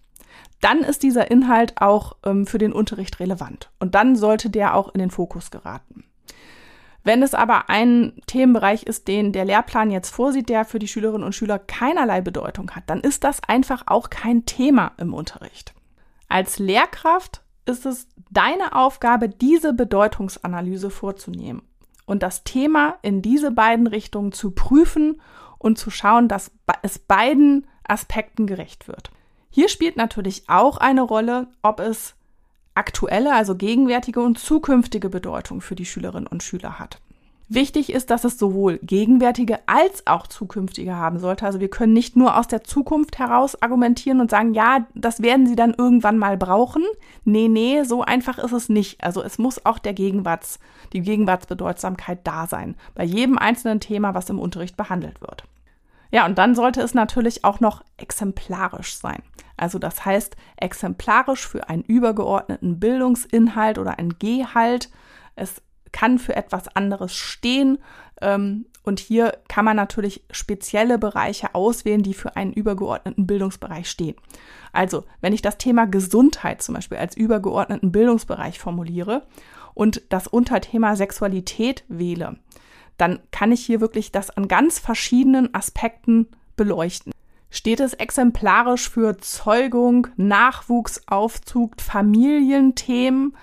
dann 0.60 0.80
ist 0.80 1.02
dieser 1.02 1.30
Inhalt 1.30 1.80
auch 1.80 2.16
ähm, 2.24 2.46
für 2.46 2.58
den 2.58 2.72
Unterricht 2.72 3.18
relevant. 3.18 3.70
Und 3.80 3.94
dann 3.94 4.14
sollte 4.14 4.50
der 4.50 4.74
auch 4.74 4.94
in 4.94 5.00
den 5.00 5.10
Fokus 5.10 5.50
geraten. 5.50 6.04
Wenn 7.02 7.22
es 7.22 7.34
aber 7.34 7.70
ein 7.70 8.20
Themenbereich 8.26 8.82
ist, 8.82 9.08
den 9.08 9.32
der 9.32 9.44
Lehrplan 9.44 9.90
jetzt 9.90 10.10
vorsieht, 10.10 10.48
der 10.48 10.64
für 10.64 10.78
die 10.78 10.88
Schülerinnen 10.88 11.24
und 11.24 11.34
Schüler 11.34 11.58
keinerlei 11.58 12.20
Bedeutung 12.20 12.70
hat, 12.72 12.84
dann 12.86 13.00
ist 13.00 13.24
das 13.24 13.42
einfach 13.46 13.84
auch 13.86 14.10
kein 14.10 14.44
Thema 14.44 14.92
im 14.98 15.14
Unterricht. 15.14 15.74
Als 16.28 16.58
Lehrkraft 16.58 17.42
ist 17.64 17.86
es 17.86 18.08
deine 18.30 18.74
Aufgabe, 18.74 19.28
diese 19.28 19.72
Bedeutungsanalyse 19.72 20.90
vorzunehmen 20.90 21.62
und 22.06 22.22
das 22.22 22.44
Thema 22.44 22.98
in 23.02 23.22
diese 23.22 23.50
beiden 23.50 23.86
Richtungen 23.86 24.32
zu 24.32 24.50
prüfen 24.50 25.20
und 25.58 25.78
zu 25.78 25.90
schauen, 25.90 26.28
dass 26.28 26.52
es 26.82 26.98
beiden 26.98 27.66
Aspekten 27.84 28.46
gerecht 28.46 28.88
wird. 28.88 29.10
Hier 29.50 29.68
spielt 29.68 29.96
natürlich 29.96 30.48
auch 30.48 30.76
eine 30.76 31.02
Rolle, 31.02 31.48
ob 31.62 31.80
es 31.80 32.14
aktuelle, 32.74 33.34
also 33.34 33.54
gegenwärtige 33.54 34.20
und 34.20 34.38
zukünftige 34.38 35.08
Bedeutung 35.08 35.60
für 35.60 35.74
die 35.74 35.86
Schülerinnen 35.86 36.26
und 36.26 36.42
Schüler 36.42 36.78
hat. 36.78 37.00
Wichtig 37.52 37.92
ist, 37.92 38.10
dass 38.10 38.22
es 38.22 38.38
sowohl 38.38 38.78
gegenwärtige 38.80 39.58
als 39.66 40.06
auch 40.06 40.28
zukünftige 40.28 40.94
haben 40.94 41.18
sollte. 41.18 41.44
Also 41.46 41.58
wir 41.58 41.68
können 41.68 41.92
nicht 41.92 42.14
nur 42.14 42.38
aus 42.38 42.46
der 42.46 42.62
Zukunft 42.62 43.18
heraus 43.18 43.60
argumentieren 43.60 44.20
und 44.20 44.30
sagen, 44.30 44.54
ja, 44.54 44.86
das 44.94 45.20
werden 45.20 45.48
sie 45.48 45.56
dann 45.56 45.74
irgendwann 45.76 46.16
mal 46.16 46.36
brauchen. 46.36 46.84
Nee, 47.24 47.48
nee, 47.48 47.82
so 47.82 48.02
einfach 48.02 48.38
ist 48.38 48.52
es 48.52 48.68
nicht. 48.68 49.02
Also 49.02 49.20
es 49.20 49.38
muss 49.38 49.66
auch 49.66 49.80
der 49.80 49.94
Gegenwarts, 49.94 50.60
die 50.92 51.00
Gegenwartsbedeutsamkeit 51.00 52.20
da 52.22 52.46
sein. 52.46 52.76
Bei 52.94 53.02
jedem 53.02 53.36
einzelnen 53.36 53.80
Thema, 53.80 54.14
was 54.14 54.30
im 54.30 54.38
Unterricht 54.38 54.76
behandelt 54.76 55.20
wird. 55.20 55.42
Ja, 56.10 56.26
und 56.26 56.38
dann 56.38 56.54
sollte 56.54 56.80
es 56.80 56.94
natürlich 56.94 57.44
auch 57.44 57.60
noch 57.60 57.84
exemplarisch 57.96 58.96
sein. 58.96 59.22
Also 59.56 59.78
das 59.78 60.04
heißt, 60.04 60.36
exemplarisch 60.56 61.46
für 61.46 61.68
einen 61.68 61.82
übergeordneten 61.82 62.80
Bildungsinhalt 62.80 63.78
oder 63.78 63.98
einen 63.98 64.18
Gehalt. 64.18 64.90
Es 65.36 65.62
kann 65.92 66.18
für 66.18 66.34
etwas 66.34 66.74
anderes 66.74 67.14
stehen. 67.14 67.78
Ähm, 68.20 68.66
und 68.82 68.98
hier 68.98 69.36
kann 69.48 69.64
man 69.64 69.76
natürlich 69.76 70.24
spezielle 70.30 70.98
Bereiche 70.98 71.54
auswählen, 71.54 72.02
die 72.02 72.14
für 72.14 72.36
einen 72.36 72.52
übergeordneten 72.52 73.26
Bildungsbereich 73.26 73.88
stehen. 73.88 74.16
Also, 74.72 75.04
wenn 75.20 75.32
ich 75.32 75.42
das 75.42 75.58
Thema 75.58 75.86
Gesundheit 75.86 76.62
zum 76.62 76.74
Beispiel 76.74 76.98
als 76.98 77.16
übergeordneten 77.16 77.92
Bildungsbereich 77.92 78.58
formuliere 78.58 79.26
und 79.74 80.02
das 80.08 80.26
Unterthema 80.26 80.96
Sexualität 80.96 81.84
wähle, 81.88 82.38
dann 83.00 83.20
kann 83.30 83.52
ich 83.52 83.64
hier 83.64 83.80
wirklich 83.80 84.12
das 84.12 84.30
an 84.30 84.48
ganz 84.48 84.78
verschiedenen 84.78 85.54
Aspekten 85.54 86.28
beleuchten. 86.56 87.12
Steht 87.50 87.80
es 87.80 87.94
exemplarisch 87.94 88.88
für 88.88 89.18
Zeugung, 89.18 90.06
Nachwuchsaufzug, 90.16 91.80
Familienthemen 91.80 93.36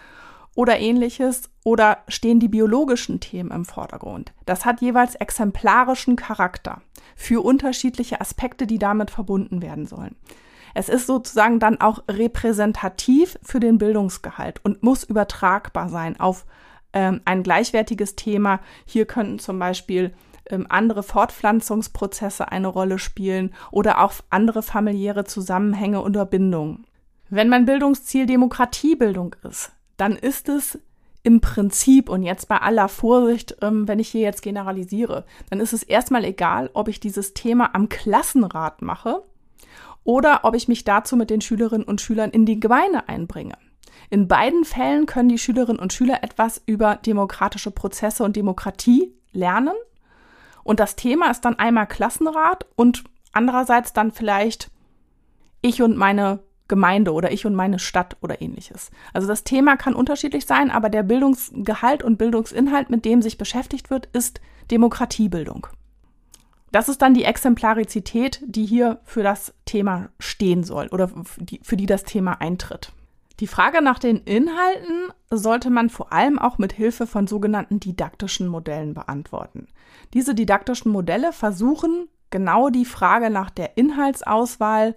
oder 0.56 0.80
ähnliches? 0.80 1.50
Oder 1.64 1.98
stehen 2.08 2.40
die 2.40 2.48
biologischen 2.48 3.20
Themen 3.20 3.52
im 3.52 3.66
Vordergrund? 3.66 4.32
Das 4.46 4.64
hat 4.64 4.80
jeweils 4.80 5.16
exemplarischen 5.16 6.16
Charakter 6.16 6.82
für 7.16 7.44
unterschiedliche 7.44 8.22
Aspekte, 8.22 8.66
die 8.68 8.80
damit 8.80 9.12
verbunden 9.12 9.62
werden 9.62 9.86
sollen. 9.86 10.16
Es 10.74 10.88
ist 10.88 11.08
sozusagen 11.08 11.60
dann 11.60 11.82
auch 11.82 12.04
repräsentativ 12.08 13.38
für 13.42 13.60
den 13.60 13.78
Bildungsgehalt 13.78 14.64
und 14.64 14.84
muss 14.84 15.04
übertragbar 15.04 15.90
sein 15.90 16.20
auf 16.20 16.46
ähm, 16.94 17.22
ein 17.26 17.44
gleichwertiges 17.44 18.16
Thema. 18.16 18.60
Hier 18.86 19.06
könnten 19.06 19.40
zum 19.40 19.60
Beispiel 19.60 20.14
ähm, 20.50 20.66
andere 20.70 21.04
Fortpflanzungsprozesse 21.04 22.52
eine 22.52 22.68
Rolle 22.68 23.00
spielen 23.00 23.54
oder 23.72 24.04
auch 24.04 24.14
andere 24.30 24.64
familiäre 24.64 25.26
Zusammenhänge 25.26 26.02
oder 26.02 26.26
Bindungen. 26.26 26.86
Wenn 27.30 27.50
mein 27.50 27.66
Bildungsziel 27.66 28.26
Demokratiebildung 28.26 29.36
ist, 29.44 29.72
dann 29.98 30.14
ist 30.14 30.48
es 30.48 30.80
im 31.24 31.42
Prinzip 31.42 32.08
und 32.08 32.24
jetzt 32.24 32.48
bei 32.48 32.58
aller 32.58 32.88
Vorsicht, 32.88 33.58
ähm, 33.62 33.88
wenn 33.88 34.00
ich 34.00 34.08
hier 34.08 34.22
jetzt 34.22 34.42
generalisiere, 34.42 35.26
dann 35.50 35.60
ist 35.60 35.74
es 35.74 35.84
erstmal 35.84 36.24
egal, 36.24 36.70
ob 36.74 36.88
ich 36.88 37.02
dieses 37.02 37.34
Thema 37.34 37.76
am 37.76 37.90
Klassenrat 37.90 38.82
mache 38.82 39.24
oder 40.06 40.42
ob 40.44 40.56
ich 40.56 40.70
mich 40.70 40.86
dazu 40.86 41.18
mit 41.18 41.30
den 41.30 41.42
Schülerinnen 41.42 41.86
und 41.86 42.00
Schülern 42.00 42.30
in 42.30 42.46
die 42.46 42.62
Gemeinde 42.62 43.10
einbringe. 43.10 43.58
In 44.10 44.28
beiden 44.28 44.66
Fällen 44.66 45.06
können 45.06 45.30
die 45.30 45.38
Schülerinnen 45.38 45.80
und 45.80 45.94
Schüler 45.94 46.24
etwas 46.24 46.62
über 46.66 46.96
demokratische 46.96 47.72
Prozesse 47.72 48.24
und 48.24 48.36
Demokratie 48.36 49.14
lernen. 49.32 49.76
Und 50.64 50.80
das 50.80 50.96
Thema 50.96 51.30
ist 51.32 51.42
dann 51.42 51.60
einmal 51.60 51.88
Klassenrat 51.88 52.66
und 52.76 53.04
andererseits 53.32 53.94
dann 53.94 54.12
vielleicht 54.12 54.70
ich 55.62 55.82
und 55.82 55.98
meine 55.98 56.40
Gemeinde 56.68 57.14
oder 57.14 57.32
ich 57.32 57.46
und 57.46 57.56
meine 57.56 57.80
Stadt 57.80 58.18
oder 58.22 58.42
ähnliches. 58.42 58.92
Also 59.14 59.28
das 59.28 59.44
Thema 59.44 59.78
kann 59.78 59.96
unterschiedlich 59.96 60.46
sein, 60.46 60.70
aber 60.70 60.90
der 60.90 61.04
Bildungsgehalt 61.04 62.04
und 62.04 62.18
Bildungsinhalt, 62.18 62.90
mit 62.90 63.06
dem 63.06 63.22
sich 63.22 63.38
beschäftigt 63.38 63.90
wird, 63.90 64.08
ist 64.08 64.42
Demokratiebildung. 64.72 65.68
Das 66.72 66.90
ist 66.90 67.02
dann 67.02 67.14
die 67.14 67.24
Exemplarizität, 67.24 68.42
die 68.46 68.66
hier 68.66 69.00
für 69.06 69.24
das 69.24 69.54
Thema 69.66 70.10
stehen 70.20 70.64
soll 70.64 70.88
oder 70.88 71.10
für 71.62 71.78
die 71.78 71.86
das 71.86 72.04
Thema 72.04 72.42
eintritt. 72.42 72.92
Die 73.40 73.48
Frage 73.48 73.84
nach 73.84 74.00
den 74.00 74.18
Inhalten 74.18 75.12
sollte 75.30 75.70
man 75.70 75.90
vor 75.90 76.12
allem 76.12 76.40
auch 76.40 76.58
mit 76.58 76.74
Hilfe 76.74 77.06
von 77.06 77.28
sogenannten 77.28 77.80
didaktischen 77.80 78.48
Modellen 78.48 78.96
beantworten. 78.96 79.68
Diese 80.14 80.34
didaktischen 80.34 80.92
Modelle 80.92 81.32
versuchen 81.34 82.08
genau 82.32 82.70
die 82.70 82.86
Frage 82.86 83.30
nach 83.30 83.52
der 83.52 83.78
Inhaltsauswahl 83.78 84.96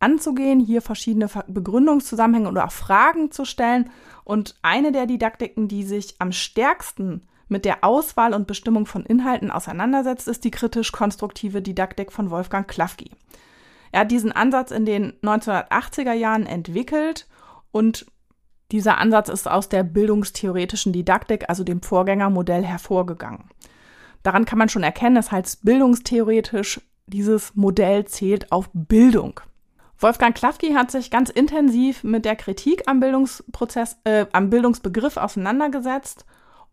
anzugehen, 0.00 0.60
hier 0.60 0.80
verschiedene 0.80 1.28
Begründungszusammenhänge 1.46 2.48
oder 2.48 2.66
auch 2.66 2.72
Fragen 2.72 3.30
zu 3.30 3.44
stellen. 3.44 3.90
Und 4.24 4.56
eine 4.62 4.90
der 4.90 5.06
Didaktiken, 5.06 5.68
die 5.68 5.82
sich 5.82 6.16
am 6.18 6.32
stärksten 6.32 7.22
mit 7.48 7.66
der 7.66 7.84
Auswahl 7.84 8.32
und 8.32 8.46
Bestimmung 8.46 8.86
von 8.86 9.04
Inhalten 9.04 9.50
auseinandersetzt, 9.50 10.26
ist 10.26 10.44
die 10.44 10.50
kritisch-konstruktive 10.50 11.60
Didaktik 11.60 12.12
von 12.12 12.30
Wolfgang 12.30 12.66
Klafki. 12.66 13.10
Er 13.92 14.00
hat 14.00 14.10
diesen 14.10 14.32
Ansatz 14.32 14.70
in 14.70 14.86
den 14.86 15.12
1980er 15.22 16.12
Jahren 16.12 16.46
entwickelt 16.46 17.26
und 17.74 18.06
dieser 18.70 18.98
Ansatz 18.98 19.28
ist 19.28 19.50
aus 19.50 19.68
der 19.68 19.82
bildungstheoretischen 19.82 20.92
Didaktik, 20.92 21.48
also 21.48 21.64
dem 21.64 21.82
Vorgängermodell, 21.82 22.62
hervorgegangen. 22.64 23.50
Daran 24.22 24.44
kann 24.44 24.58
man 24.58 24.68
schon 24.68 24.84
erkennen, 24.84 25.16
das 25.16 25.32
heißt 25.32 25.64
bildungstheoretisch, 25.64 26.80
dieses 27.06 27.56
Modell 27.56 28.04
zählt 28.04 28.52
auf 28.52 28.70
Bildung. 28.72 29.40
Wolfgang 29.98 30.36
Klafki 30.36 30.74
hat 30.74 30.92
sich 30.92 31.10
ganz 31.10 31.30
intensiv 31.30 32.04
mit 32.04 32.24
der 32.24 32.36
Kritik 32.36 32.84
am 32.86 33.00
Bildungsprozess, 33.00 33.96
äh, 34.04 34.26
am 34.30 34.50
Bildungsbegriff 34.50 35.16
auseinandergesetzt 35.16 36.24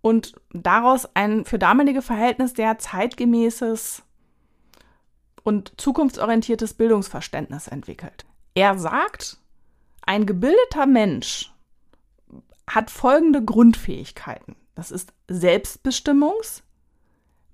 und 0.01 0.35
daraus 0.53 1.09
ein 1.15 1.45
für 1.45 1.57
damalige 1.57 2.03
Verhältnis 2.03 2.53
sehr 2.53 2.77
zeitgemäßes 2.77 4.03
und 5.41 5.73
zukunftsorientiertes 5.77 6.75
Bildungsverständnis 6.75 7.67
entwickelt. 7.67 8.25
Er 8.53 8.77
sagt, 8.77 9.40
ein 10.11 10.25
gebildeter 10.25 10.87
Mensch 10.87 11.53
hat 12.67 12.91
folgende 12.91 13.41
Grundfähigkeiten. 13.45 14.57
Das 14.75 14.91
ist 14.91 15.13
Selbstbestimmungs-, 15.29 16.63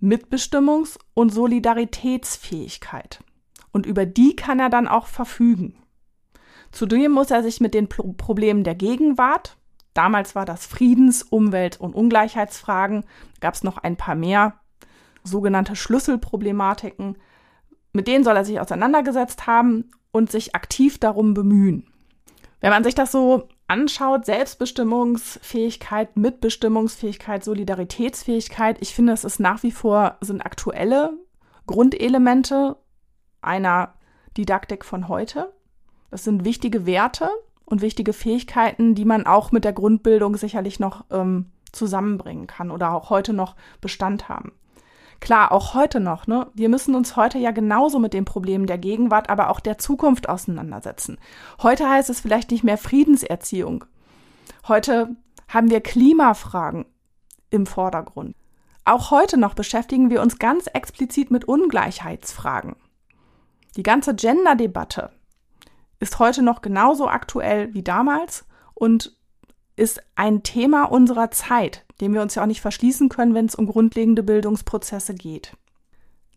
Mitbestimmungs- 0.01 0.97
und 1.13 1.31
Solidaritätsfähigkeit. 1.31 3.23
Und 3.71 3.85
über 3.85 4.07
die 4.07 4.35
kann 4.35 4.59
er 4.59 4.71
dann 4.71 4.87
auch 4.87 5.05
verfügen. 5.05 5.83
Zudem 6.71 7.11
muss 7.11 7.29
er 7.29 7.43
sich 7.43 7.61
mit 7.61 7.75
den 7.75 7.89
Pro 7.89 8.13
Problemen 8.13 8.63
der 8.63 8.73
Gegenwart, 8.73 9.55
damals 9.93 10.33
war 10.33 10.45
das 10.45 10.65
Friedens-, 10.65 11.21
Umwelt- 11.21 11.79
und 11.79 11.93
Ungleichheitsfragen, 11.93 13.05
gab 13.39 13.53
es 13.53 13.63
noch 13.63 13.77
ein 13.77 13.97
paar 13.97 14.15
mehr 14.15 14.59
sogenannte 15.23 15.75
Schlüsselproblematiken, 15.75 17.19
mit 17.93 18.07
denen 18.07 18.23
soll 18.23 18.35
er 18.35 18.45
sich 18.45 18.59
auseinandergesetzt 18.59 19.45
haben 19.45 19.91
und 20.11 20.31
sich 20.31 20.55
aktiv 20.55 20.97
darum 20.97 21.35
bemühen. 21.35 21.87
Wenn 22.59 22.71
man 22.71 22.83
sich 22.83 22.95
das 22.95 23.11
so 23.11 23.47
anschaut, 23.67 24.25
Selbstbestimmungsfähigkeit, 24.25 26.17
Mitbestimmungsfähigkeit, 26.17 27.43
Solidaritätsfähigkeit, 27.43 28.77
ich 28.81 28.95
finde, 28.95 29.13
es 29.13 29.23
ist 29.23 29.39
nach 29.39 29.63
wie 29.63 29.71
vor, 29.71 30.17
sind 30.21 30.41
aktuelle 30.41 31.13
Grundelemente 31.67 32.77
einer 33.41 33.93
Didaktik 34.37 34.85
von 34.85 35.07
heute. 35.07 35.53
Das 36.09 36.23
sind 36.23 36.45
wichtige 36.45 36.85
Werte 36.85 37.29
und 37.65 37.81
wichtige 37.81 38.13
Fähigkeiten, 38.13 38.95
die 38.95 39.05
man 39.05 39.27
auch 39.27 39.51
mit 39.51 39.65
der 39.65 39.73
Grundbildung 39.73 40.37
sicherlich 40.37 40.79
noch 40.79 41.03
ähm, 41.11 41.51
zusammenbringen 41.71 42.47
kann 42.47 42.71
oder 42.71 42.93
auch 42.93 43.09
heute 43.09 43.33
noch 43.33 43.55
Bestand 43.81 44.29
haben. 44.29 44.53
Klar, 45.19 45.51
auch 45.51 45.73
heute 45.73 45.99
noch, 45.99 46.27
ne? 46.27 46.47
Wir 46.53 46.69
müssen 46.69 46.95
uns 46.95 47.15
heute 47.15 47.37
ja 47.37 47.51
genauso 47.51 47.99
mit 47.99 48.13
den 48.13 48.25
Problemen 48.25 48.67
der 48.67 48.77
Gegenwart, 48.77 49.29
aber 49.29 49.49
auch 49.49 49.59
der 49.59 49.77
Zukunft 49.77 50.29
auseinandersetzen. 50.29 51.17
Heute 51.61 51.89
heißt 51.89 52.09
es 52.09 52.19
vielleicht 52.19 52.51
nicht 52.51 52.63
mehr 52.63 52.77
Friedenserziehung. 52.77 53.85
Heute 54.67 55.15
haben 55.47 55.69
wir 55.69 55.81
Klimafragen 55.81 56.85
im 57.49 57.65
Vordergrund. 57.65 58.35
Auch 58.85 59.11
heute 59.11 59.37
noch 59.37 59.53
beschäftigen 59.53 60.09
wir 60.09 60.21
uns 60.21 60.39
ganz 60.39 60.67
explizit 60.67 61.31
mit 61.31 61.45
Ungleichheitsfragen. 61.45 62.75
Die 63.75 63.83
ganze 63.83 64.15
Gender-Debatte 64.15 65.11
ist 65.99 66.19
heute 66.19 66.41
noch 66.41 66.61
genauso 66.61 67.07
aktuell 67.09 67.73
wie 67.73 67.83
damals 67.83 68.45
und 68.73 69.16
ist 69.77 70.01
ein 70.15 70.43
Thema 70.43 70.83
unserer 70.85 71.31
Zeit, 71.31 71.85
dem 72.01 72.13
wir 72.13 72.21
uns 72.21 72.35
ja 72.35 72.43
auch 72.43 72.47
nicht 72.47 72.61
verschließen 72.61 73.07
können, 73.07 73.33
wenn 73.33 73.45
es 73.45 73.55
um 73.55 73.67
grundlegende 73.67 74.23
Bildungsprozesse 74.23 75.13
geht. 75.13 75.53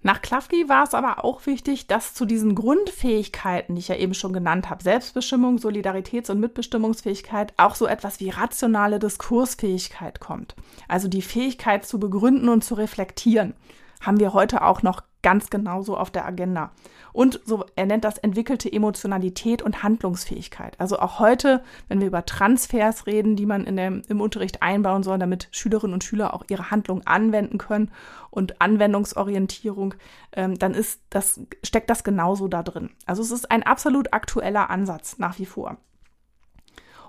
Nach 0.03 0.23
Klafki 0.23 0.67
war 0.69 0.85
es 0.85 0.95
aber 0.95 1.25
auch 1.25 1.45
wichtig, 1.45 1.87
dass 1.87 2.15
zu 2.15 2.25
diesen 2.25 2.55
Grundfähigkeiten, 2.55 3.75
die 3.75 3.81
ich 3.81 3.89
ja 3.89 3.97
eben 3.97 4.15
schon 4.15 4.33
genannt 4.33 4.71
habe, 4.71 4.83
Selbstbestimmung, 4.83 5.59
Solidaritäts- 5.59 6.31
und 6.31 6.41
Mitbestimmungsfähigkeit, 6.41 7.53
auch 7.59 7.75
so 7.75 7.87
etwas 7.87 8.19
wie 8.19 8.31
rationale 8.31 8.99
Diskursfähigkeit 8.99 10.19
kommt. 10.21 10.55
Also 10.89 11.09
die 11.09 11.21
Fähigkeit 11.21 11.85
zu 11.85 12.01
begründen 12.01 12.49
und 12.49 12.65
zu 12.65 12.75
reflektieren, 12.75 13.53
haben 14.01 14.21
wir 14.21 14.33
heute 14.33 14.63
auch 14.63 14.83
noch 14.83 15.03
ganz 15.23 15.51
genauso 15.51 15.97
auf 15.97 16.11
der 16.11 16.27
Agenda. 16.27 16.71
Und 17.13 17.41
so, 17.45 17.65
er 17.77 17.87
nennt 17.87 18.05
das 18.05 18.19
entwickelte 18.19 18.73
Emotionalität 18.73 19.63
und 19.63 19.83
Handlungsfähigkeit. 19.83 20.79
Also 20.79 20.99
auch 20.99 21.19
heute, 21.19 21.63
wenn 21.89 22.01
wir 22.01 22.07
über 22.07 22.25
Transfers 22.25 23.07
reden, 23.07 23.37
die 23.37 23.47
man 23.47 23.65
in 23.65 23.77
dem, 23.77 24.03
im 24.09 24.21
Unterricht 24.21 24.63
einbauen 24.63 25.03
soll, 25.03 25.19
damit 25.19 25.49
Schülerinnen 25.51 25.95
und 25.95 26.05
Schüler 26.05 26.33
auch 26.33 26.45
ihre 26.49 26.71
Handlung 26.71 27.07
anwenden 27.07 27.59
können 27.59 27.91
und 28.31 28.61
Anwendungsorientierung, 28.61 29.95
ähm, 30.33 30.59
dann 30.59 30.73
ist 30.73 31.01
das, 31.11 31.41
steckt 31.63 31.91
das 31.91 32.05
genauso 32.05 32.49
da 32.49 32.63
drin. 32.63 32.91
Also 33.07 33.23
es 33.23 33.31
ist 33.31 33.51
ein 33.51 33.63
absolut 33.63 34.13
aktueller 34.13 34.71
Ansatz 34.71 35.19
nach 35.19 35.39
wie 35.39 35.47
vor. 35.47 35.77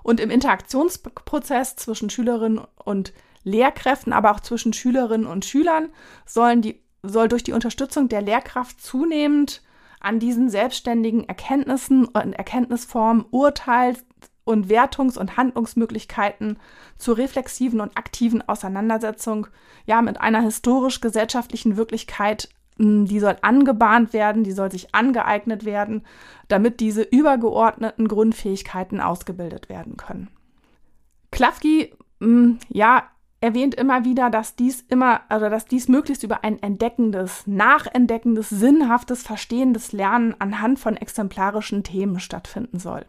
Und 0.02 0.18
im 0.18 0.30
Interaktionsprozess 0.30 1.76
zwischen 1.76 2.10
Schülerinnen 2.10 2.60
und 2.84 3.12
Lehrkräften, 3.44 4.12
aber 4.12 4.32
auch 4.32 4.40
zwischen 4.40 4.72
Schülerinnen 4.72 5.26
und 5.26 5.44
Schülern 5.44 5.90
sollen 6.26 6.62
die 6.62 6.81
soll 7.02 7.28
durch 7.28 7.42
die 7.42 7.52
Unterstützung 7.52 8.08
der 8.08 8.22
Lehrkraft 8.22 8.80
zunehmend 8.80 9.62
an 10.00 10.18
diesen 10.18 10.50
selbstständigen 10.50 11.28
Erkenntnissen 11.28 12.06
und 12.06 12.32
Erkenntnisformen, 12.32 13.24
Urteils- 13.30 14.04
und 14.44 14.68
Wertungs- 14.68 15.16
und 15.16 15.36
Handlungsmöglichkeiten 15.36 16.58
zur 16.98 17.16
reflexiven 17.18 17.80
und 17.80 17.96
aktiven 17.96 18.42
Auseinandersetzung 18.48 19.46
ja 19.86 20.02
mit 20.02 20.20
einer 20.20 20.40
historisch-gesellschaftlichen 20.40 21.76
Wirklichkeit, 21.76 22.48
hm, 22.78 23.06
die 23.06 23.20
soll 23.20 23.36
angebahnt 23.42 24.12
werden, 24.12 24.42
die 24.42 24.52
soll 24.52 24.70
sich 24.70 24.94
angeeignet 24.94 25.64
werden, 25.64 26.04
damit 26.48 26.80
diese 26.80 27.02
übergeordneten 27.02 28.08
Grundfähigkeiten 28.08 29.00
ausgebildet 29.00 29.68
werden 29.68 29.96
können. 29.96 30.28
Klafki, 31.30 31.94
hm, 32.20 32.58
ja, 32.68 33.04
erwähnt 33.42 33.74
immer 33.74 34.04
wieder, 34.04 34.30
dass 34.30 34.54
dies 34.56 34.82
immer, 34.88 35.22
also 35.28 35.48
dass 35.50 35.66
dies 35.66 35.88
möglichst 35.88 36.22
über 36.22 36.44
ein 36.44 36.62
entdeckendes, 36.62 37.46
nachentdeckendes, 37.46 38.48
sinnhaftes, 38.48 39.22
verstehendes 39.22 39.92
Lernen 39.92 40.34
anhand 40.38 40.78
von 40.78 40.96
exemplarischen 40.96 41.82
Themen 41.82 42.20
stattfinden 42.20 42.78
soll. 42.78 43.04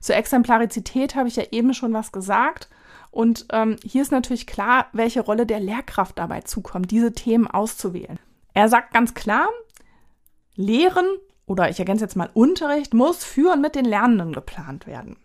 Zur 0.00 0.16
Exemplarizität 0.16 1.14
habe 1.14 1.28
ich 1.28 1.36
ja 1.36 1.44
eben 1.52 1.72
schon 1.72 1.92
was 1.92 2.10
gesagt. 2.10 2.68
Und 3.12 3.46
ähm, 3.52 3.76
hier 3.84 4.02
ist 4.02 4.12
natürlich 4.12 4.46
klar, 4.46 4.86
welche 4.92 5.20
Rolle 5.20 5.46
der 5.46 5.60
Lehrkraft 5.60 6.18
dabei 6.18 6.40
zukommt, 6.40 6.90
diese 6.90 7.12
Themen 7.12 7.46
auszuwählen. 7.46 8.18
Er 8.54 8.68
sagt 8.68 8.92
ganz 8.92 9.14
klar, 9.14 9.48
Lehren 10.54 11.06
oder 11.46 11.68
ich 11.68 11.78
ergänze 11.78 12.04
jetzt 12.04 12.16
mal 12.16 12.30
Unterricht 12.34 12.94
muss 12.94 13.24
für 13.24 13.52
und 13.52 13.60
mit 13.60 13.74
den 13.74 13.84
Lernenden 13.84 14.32
geplant 14.32 14.86
werden. 14.86 15.16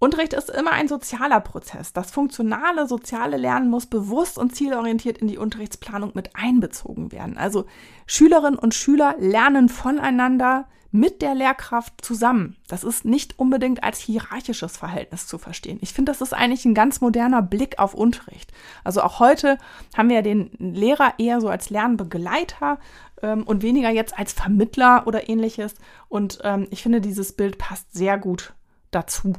Unterricht 0.00 0.32
ist 0.32 0.48
immer 0.50 0.72
ein 0.72 0.86
sozialer 0.86 1.40
Prozess. 1.40 1.92
Das 1.92 2.12
funktionale 2.12 2.86
soziale 2.86 3.36
Lernen 3.36 3.68
muss 3.68 3.86
bewusst 3.86 4.38
und 4.38 4.54
zielorientiert 4.54 5.18
in 5.18 5.26
die 5.26 5.38
Unterrichtsplanung 5.38 6.12
mit 6.14 6.36
einbezogen 6.36 7.10
werden. 7.10 7.36
Also 7.36 7.66
Schülerinnen 8.06 8.58
und 8.58 8.74
Schüler 8.74 9.16
lernen 9.18 9.68
voneinander 9.68 10.66
mit 10.90 11.20
der 11.20 11.34
Lehrkraft 11.34 12.02
zusammen. 12.02 12.56
Das 12.66 12.82
ist 12.82 13.04
nicht 13.04 13.38
unbedingt 13.38 13.84
als 13.84 13.98
hierarchisches 13.98 14.76
Verhältnis 14.76 15.26
zu 15.26 15.36
verstehen. 15.36 15.78
Ich 15.82 15.92
finde, 15.92 16.12
das 16.12 16.22
ist 16.22 16.32
eigentlich 16.32 16.64
ein 16.64 16.74
ganz 16.74 17.00
moderner 17.00 17.42
Blick 17.42 17.78
auf 17.78 17.92
Unterricht. 17.92 18.52
Also 18.84 19.02
auch 19.02 19.20
heute 19.20 19.58
haben 19.96 20.08
wir 20.08 20.22
den 20.22 20.50
Lehrer 20.58 21.14
eher 21.18 21.40
so 21.40 21.48
als 21.48 21.70
Lernbegleiter 21.70 22.78
ähm, 23.22 23.42
und 23.42 23.62
weniger 23.62 23.90
jetzt 23.90 24.18
als 24.18 24.32
Vermittler 24.32 25.06
oder 25.06 25.28
ähnliches. 25.28 25.74
Und 26.08 26.38
ähm, 26.42 26.68
ich 26.70 26.82
finde, 26.82 27.00
dieses 27.00 27.34
Bild 27.34 27.58
passt 27.58 27.92
sehr 27.92 28.16
gut 28.16 28.54
dazu. 28.90 29.34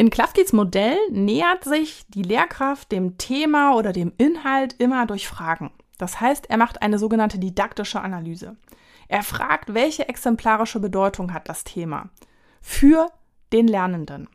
In 0.00 0.08
Klafkis 0.08 0.54
Modell 0.54 0.96
nähert 1.10 1.64
sich 1.64 2.06
die 2.08 2.22
Lehrkraft 2.22 2.90
dem 2.90 3.18
Thema 3.18 3.74
oder 3.74 3.92
dem 3.92 4.14
Inhalt 4.16 4.74
immer 4.78 5.04
durch 5.04 5.28
Fragen. 5.28 5.70
Das 5.98 6.22
heißt, 6.22 6.48
er 6.48 6.56
macht 6.56 6.80
eine 6.80 6.98
sogenannte 6.98 7.38
didaktische 7.38 8.00
Analyse. 8.00 8.56
Er 9.08 9.22
fragt, 9.22 9.74
welche 9.74 10.08
exemplarische 10.08 10.80
Bedeutung 10.80 11.34
hat 11.34 11.50
das 11.50 11.64
Thema 11.64 12.08
für 12.62 13.08
den 13.52 13.68
Lernenden? 13.68 14.30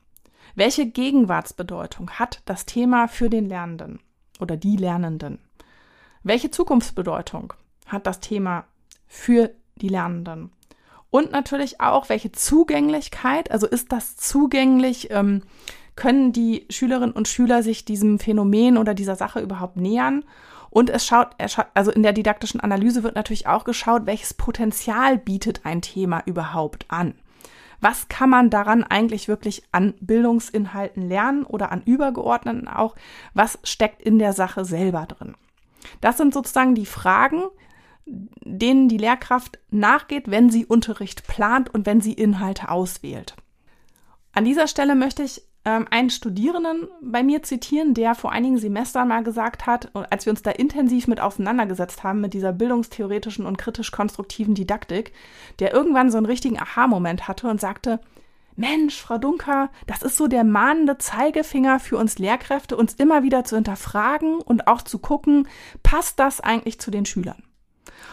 Welche 0.53 0.86
Gegenwartsbedeutung 0.86 2.12
hat 2.12 2.43
das 2.45 2.67
Thema 2.67 3.07
für 3.07 3.31
den 3.31 3.48
Lernenden 3.48 4.00
oder 4.39 4.57
die 4.57 4.77
Lernenden? 4.77 5.39
Welche 6.22 6.51
Zukunftsbedeutung 6.51 7.53
hat 7.88 8.05
das 8.05 8.19
Thema 8.19 8.65
für 9.07 9.50
die 9.77 9.89
Lernenden? 9.89 10.51
Und 11.15 11.31
natürlich 11.31 11.79
auch, 11.79 12.10
welche 12.10 12.34
Zugänglichkeit, 12.34 13.50
also 13.50 13.67
ist 13.67 13.93
das 13.93 14.17
zugänglich, 14.17 15.12
ähm, 15.12 15.43
können 15.95 16.34
die 16.34 16.65
Schülerinnen 16.69 17.15
und 17.15 17.29
Schüler 17.29 17.63
sich 17.63 17.86
diesem 17.86 18.19
Phänomen 18.19 18.77
oder 18.77 18.93
dieser 18.93 19.15
Sache 19.15 19.39
überhaupt 19.39 19.77
nähern? 19.77 20.25
Und 20.69 20.89
es 20.89 21.05
schaut, 21.05 21.29
also 21.74 21.91
in 21.91 22.03
der 22.03 22.12
didaktischen 22.12 22.60
Analyse 22.60 23.03
wird 23.03 23.15
natürlich 23.15 23.48
auch 23.48 23.63
geschaut, 23.63 24.05
welches 24.05 24.34
Potenzial 24.34 25.17
bietet 25.17 25.62
ein 25.63 25.81
Thema 25.81 26.22
überhaupt 26.25 26.84
an. 26.89 27.13
Was 27.79 28.10
kann 28.10 28.29
man 28.29 28.50
daran 28.50 28.84
eigentlich 28.84 29.29
wirklich 29.29 29.63
an 29.72 29.93
Bildungsinhalten 30.01 31.07
lernen 31.07 31.45
oder 31.45 31.72
an 31.72 31.81
übergeordneten 31.84 32.67
auch? 32.67 32.94
Was 33.33 33.57
steckt 33.63 34.01
in 34.01 34.20
der 34.20 34.33
Sache 34.33 34.66
selber 34.66 35.05
drin? 35.05 35.35
Das 36.01 36.18
sind 36.18 36.33
sozusagen 36.33 36.75
die 36.75 36.85
Fragen, 36.85 37.44
denen 38.05 38.87
die 38.87 38.98
Lehrkraft 38.98 39.59
nachgeht, 39.72 40.29
wenn 40.29 40.50
sie 40.50 40.65
Unterricht 40.65 41.27
plant 41.27 41.74
und 41.74 41.85
wenn 41.85 42.01
sie 42.01 42.13
Inhalte 42.13 42.70
auswählt. 42.70 43.35
An 44.33 44.46
dieser 44.46 44.68
Stelle 44.68 44.96
möchte 44.96 45.24
ich 45.24 45.41
ähm, 45.65 45.87
einen 45.89 46.11
Studierenden 46.11 46.87
bei 47.01 47.24
mir 47.24 47.41
zitieren, 47.41 47.94
der 47.94 48.13
vor 48.13 48.31
einigen 48.31 48.57
Semestern 48.57 49.07
mal 49.07 49.24
gesagt 49.24 49.65
hat, 49.65 49.89
als 50.11 50.25
wir 50.25 50.31
uns 50.31 50.44
da 50.44 50.51
intensiv 50.51 51.07
mit 51.07 51.20
auseinandergesetzt 51.20 52.03
haben, 52.03 52.22
mit 52.22 52.33
dieser 52.33 52.53
bildungstheoretischen 52.53 53.46
und 53.46 53.57
kritisch-konstruktiven 53.57 54.53
Didaktik, 54.53 55.11
der 55.59 55.74
irgendwann 55.74 56.11
so 56.11 56.18
einen 56.18 56.27
richtigen 56.27 56.59
Aha-Moment 56.59 57.27
hatte 57.27 57.48
und 57.48 57.59
sagte, 57.59 58.00
Mensch, 58.55 59.01
Frau 59.01 59.18
Dunker, 59.18 59.70
das 59.85 60.01
ist 60.01 60.15
so 60.15 60.27
der 60.27 60.46
mahnende 60.46 60.98
Zeigefinger 60.98 61.79
für 61.79 61.98
uns 61.98 62.20
Lehrkräfte, 62.20 62.77
uns 62.77 62.94
immer 62.94 63.22
wieder 63.24 63.44
zu 63.44 63.55
hinterfragen 63.55 64.35
und 64.35 64.68
auch 64.68 64.81
zu 64.81 65.00
gucken, 65.00 65.48
passt 65.83 66.20
das 66.20 66.39
eigentlich 66.39 66.79
zu 66.79 66.89
den 66.89 67.05
Schülern? 67.05 67.44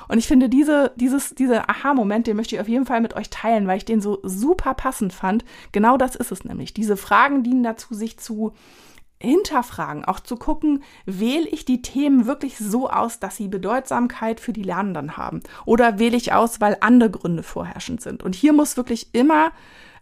Und 0.08 0.18
ich 0.18 0.26
finde, 0.26 0.48
diese, 0.48 0.92
dieses, 0.96 1.34
dieser 1.34 1.68
Aha-Moment, 1.68 2.26
den 2.26 2.36
möchte 2.36 2.54
ich 2.54 2.60
auf 2.60 2.68
jeden 2.68 2.86
Fall 2.86 3.00
mit 3.00 3.14
euch 3.14 3.30
teilen, 3.30 3.66
weil 3.66 3.78
ich 3.78 3.84
den 3.84 4.00
so 4.00 4.18
super 4.22 4.74
passend 4.74 5.12
fand. 5.12 5.44
Genau 5.72 5.96
das 5.96 6.16
ist 6.16 6.32
es 6.32 6.44
nämlich. 6.44 6.74
Diese 6.74 6.96
Fragen 6.96 7.42
dienen 7.42 7.62
dazu, 7.62 7.94
sich 7.94 8.18
zu 8.18 8.52
hinterfragen, 9.22 10.04
auch 10.04 10.20
zu 10.20 10.36
gucken, 10.36 10.82
wähle 11.06 11.48
ich 11.48 11.64
die 11.64 11.80
Themen 11.80 12.26
wirklich 12.26 12.58
so 12.58 12.90
aus, 12.90 13.20
dass 13.20 13.36
sie 13.36 13.48
Bedeutsamkeit 13.48 14.40
für 14.40 14.52
die 14.52 14.64
Lernenden 14.64 15.16
haben? 15.16 15.42
Oder 15.64 15.98
wähle 15.98 16.16
ich 16.16 16.32
aus, 16.32 16.60
weil 16.60 16.76
andere 16.80 17.10
Gründe 17.10 17.42
vorherrschend 17.42 18.00
sind? 18.00 18.22
Und 18.22 18.34
hier 18.34 18.52
muss 18.52 18.76
wirklich 18.76 19.14
immer 19.14 19.52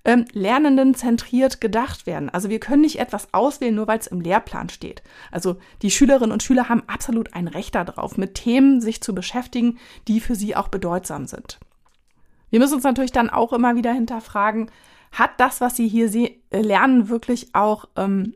ähm, 0.05 0.25
Lernenden 0.33 0.95
zentriert 0.95 1.61
gedacht 1.61 2.07
werden. 2.07 2.31
Also 2.31 2.49
wir 2.49 2.61
können 2.61 2.83
nicht 2.83 2.99
etwas 2.99 3.33
auswählen, 3.33 3.75
nur 3.75 3.87
weil 3.87 3.99
es 3.99 4.07
im 4.07 4.21
Lehrplan 4.21 4.69
steht. 4.69 5.03
Also 5.31 5.57
die 5.83 5.91
Schülerinnen 5.91 6.33
und 6.33 6.43
Schüler 6.43 6.69
haben 6.69 6.83
absolut 6.87 7.35
ein 7.35 7.49
Recht 7.49 7.75
darauf, 7.75 8.17
mit 8.17 8.35
Themen 8.35 8.81
sich 8.81 9.03
zu 9.03 9.15
beschäftigen, 9.15 9.79
die 10.09 10.21
für 10.21 10.35
sie 10.35 10.57
auch 10.57 10.69
bedeutsam 10.69 11.27
sind. 11.27 11.59
Wir 12.51 12.59
müssen 12.59 12.75
uns 12.75 12.85
natürlich 12.85 13.13
dann 13.13 13.31
auch 13.31 13.53
immer 13.53 13.77
wieder 13.77 13.93
hinterfragen, 13.93 14.71
hat 15.13 15.31
das, 15.39 15.61
was 15.61 15.77
Sie 15.77 15.89
hier 15.89 16.09
lernen, 16.53 17.09
wirklich 17.09 17.55
auch 17.55 17.87
ähm, 17.97 18.35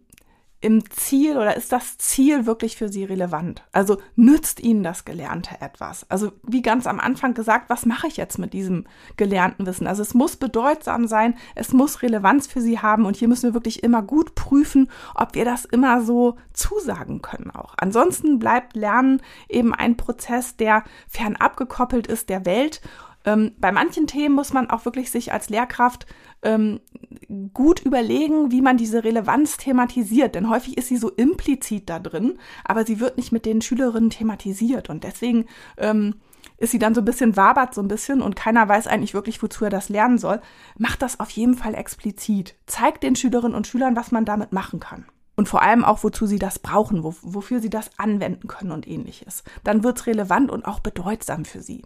im 0.65 0.89
Ziel 0.91 1.37
oder 1.37 1.57
ist 1.57 1.73
das 1.73 1.99
Ziel 1.99 2.47
wirklich 2.47 2.77
für 2.77 2.89
Sie 2.89 3.05
relevant? 3.05 3.63
Also 3.73 3.99
nützt 4.17 4.61
Ihnen 4.61 4.83
das 4.83 5.05
Gelernte 5.05 5.61
etwas? 5.61 6.11
Also 6.11 6.33
wie 6.43 6.63
ganz 6.63 6.87
am 6.87 7.01
Anfang 7.01 7.35
gesagt, 7.35 7.69
was 7.69 7.85
mache 7.85 8.07
ich 8.07 8.17
jetzt 8.17 8.39
mit 8.39 8.55
diesem 8.55 8.87
gelernten 9.19 9.67
Wissen? 9.67 9.87
Also 9.87 10.01
es 10.01 10.15
muss 10.15 10.37
bedeutsam 10.37 11.07
sein, 11.07 11.35
es 11.55 11.75
muss 11.75 12.01
Relevanz 12.01 12.47
für 12.47 12.63
Sie 12.63 12.79
haben 12.79 13.05
und 13.05 13.17
hier 13.17 13.29
müssen 13.29 13.51
wir 13.51 13.55
wirklich 13.55 13.83
immer 13.83 14.01
gut 14.01 14.35
prüfen, 14.35 14.91
ob 15.15 15.35
wir 15.35 15.45
das 15.45 15.67
immer 15.67 16.01
so 16.01 16.37
zusagen 16.55 17.21
können 17.21 17.51
auch. 17.51 17.75
Ansonsten 17.77 18.39
bleibt 18.39 18.75
Lernen 18.75 19.21
eben 19.51 19.75
ein 19.75 19.99
Prozess, 19.99 20.57
der 20.57 20.83
fernab 21.07 21.59
gekoppelt 21.59 22.07
ist 22.07 22.31
der 22.31 22.47
Welt 22.47 22.81
ähm, 23.25 23.53
bei 23.59 23.73
manchen 23.73 24.07
Themen 24.07 24.35
muss 24.35 24.53
man 24.53 24.69
auch 24.69 24.85
wirklich 24.85 25.11
sich 25.11 25.33
als 25.33 25.49
Lehrkraft 25.49 26.07
ähm, 26.45 26.81
gut 27.53 27.81
überlegen, 27.81 28.51
wie 28.51 28.63
man 28.63 28.77
diese 28.77 29.03
Relevanz 29.05 29.57
thematisiert. 29.57 30.35
Denn 30.35 30.49
häufig 30.49 30.77
ist 30.79 30.89
sie 30.89 30.97
so 30.97 31.11
implizit 31.11 31.89
da 31.91 31.99
drin, 31.99 32.39
aber 32.65 32.85
sie 32.85 33.01
wird 33.01 33.17
nicht 33.17 33.33
mit 33.33 33.47
den 33.47 33.63
Schülerinnen 33.63 34.11
thematisiert. 34.11 34.91
Und 34.91 35.05
deswegen 35.05 35.47
ähm, 35.77 36.15
ist 36.59 36.71
sie 36.71 36.79
dann 36.79 36.95
so 36.95 37.01
ein 37.01 37.05
bisschen 37.05 37.37
wabert 37.37 37.75
so 37.75 37.81
ein 37.81 37.89
bisschen 37.89 38.23
und 38.23 38.37
keiner 38.37 38.69
weiß 38.69 38.87
eigentlich 38.87 39.15
wirklich, 39.15 39.43
wozu 39.43 39.65
er 39.65 39.71
das 39.71 39.89
lernen 39.89 40.19
soll. 40.19 40.41
Macht 40.79 41.03
das 41.03 41.19
auf 41.21 41.31
jeden 41.31 41.55
Fall 41.55 41.75
explizit. 41.75 42.55
Zeigt 42.67 43.03
den 43.03 43.17
Schülerinnen 43.17 43.57
und 43.57 43.67
Schülern, 43.67 43.97
was 43.97 44.13
man 44.13 44.25
damit 44.25 44.53
machen 44.53 44.81
kann. 44.81 45.07
Und 45.37 45.49
vor 45.49 45.63
allem 45.63 45.85
auch, 45.85 46.05
wozu 46.05 46.27
sie 46.27 46.39
das 46.39 46.61
brauchen, 46.61 47.03
wo, 47.03 47.15
wofür 47.23 47.61
sie 47.61 47.71
das 47.71 47.91
anwenden 47.99 48.47
können 48.47 48.71
und 48.71 48.87
ähnliches. 48.87 49.43
Dann 49.65 49.83
wird 49.83 49.99
es 49.99 50.07
relevant 50.07 50.51
und 50.51 50.65
auch 50.65 50.79
bedeutsam 50.79 51.45
für 51.45 51.61
sie. 51.61 51.83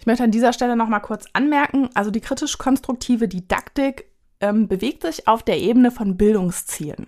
Ich 0.00 0.06
möchte 0.06 0.24
an 0.24 0.30
dieser 0.30 0.54
Stelle 0.54 0.76
noch 0.76 0.88
mal 0.88 1.00
kurz 1.00 1.26
anmerken, 1.34 1.90
also 1.92 2.10
die 2.10 2.22
kritisch-konstruktive 2.22 3.28
Didaktik 3.28 4.06
ähm, 4.40 4.66
bewegt 4.66 5.02
sich 5.02 5.28
auf 5.28 5.42
der 5.42 5.58
Ebene 5.58 5.90
von 5.90 6.16
Bildungszielen. 6.16 7.06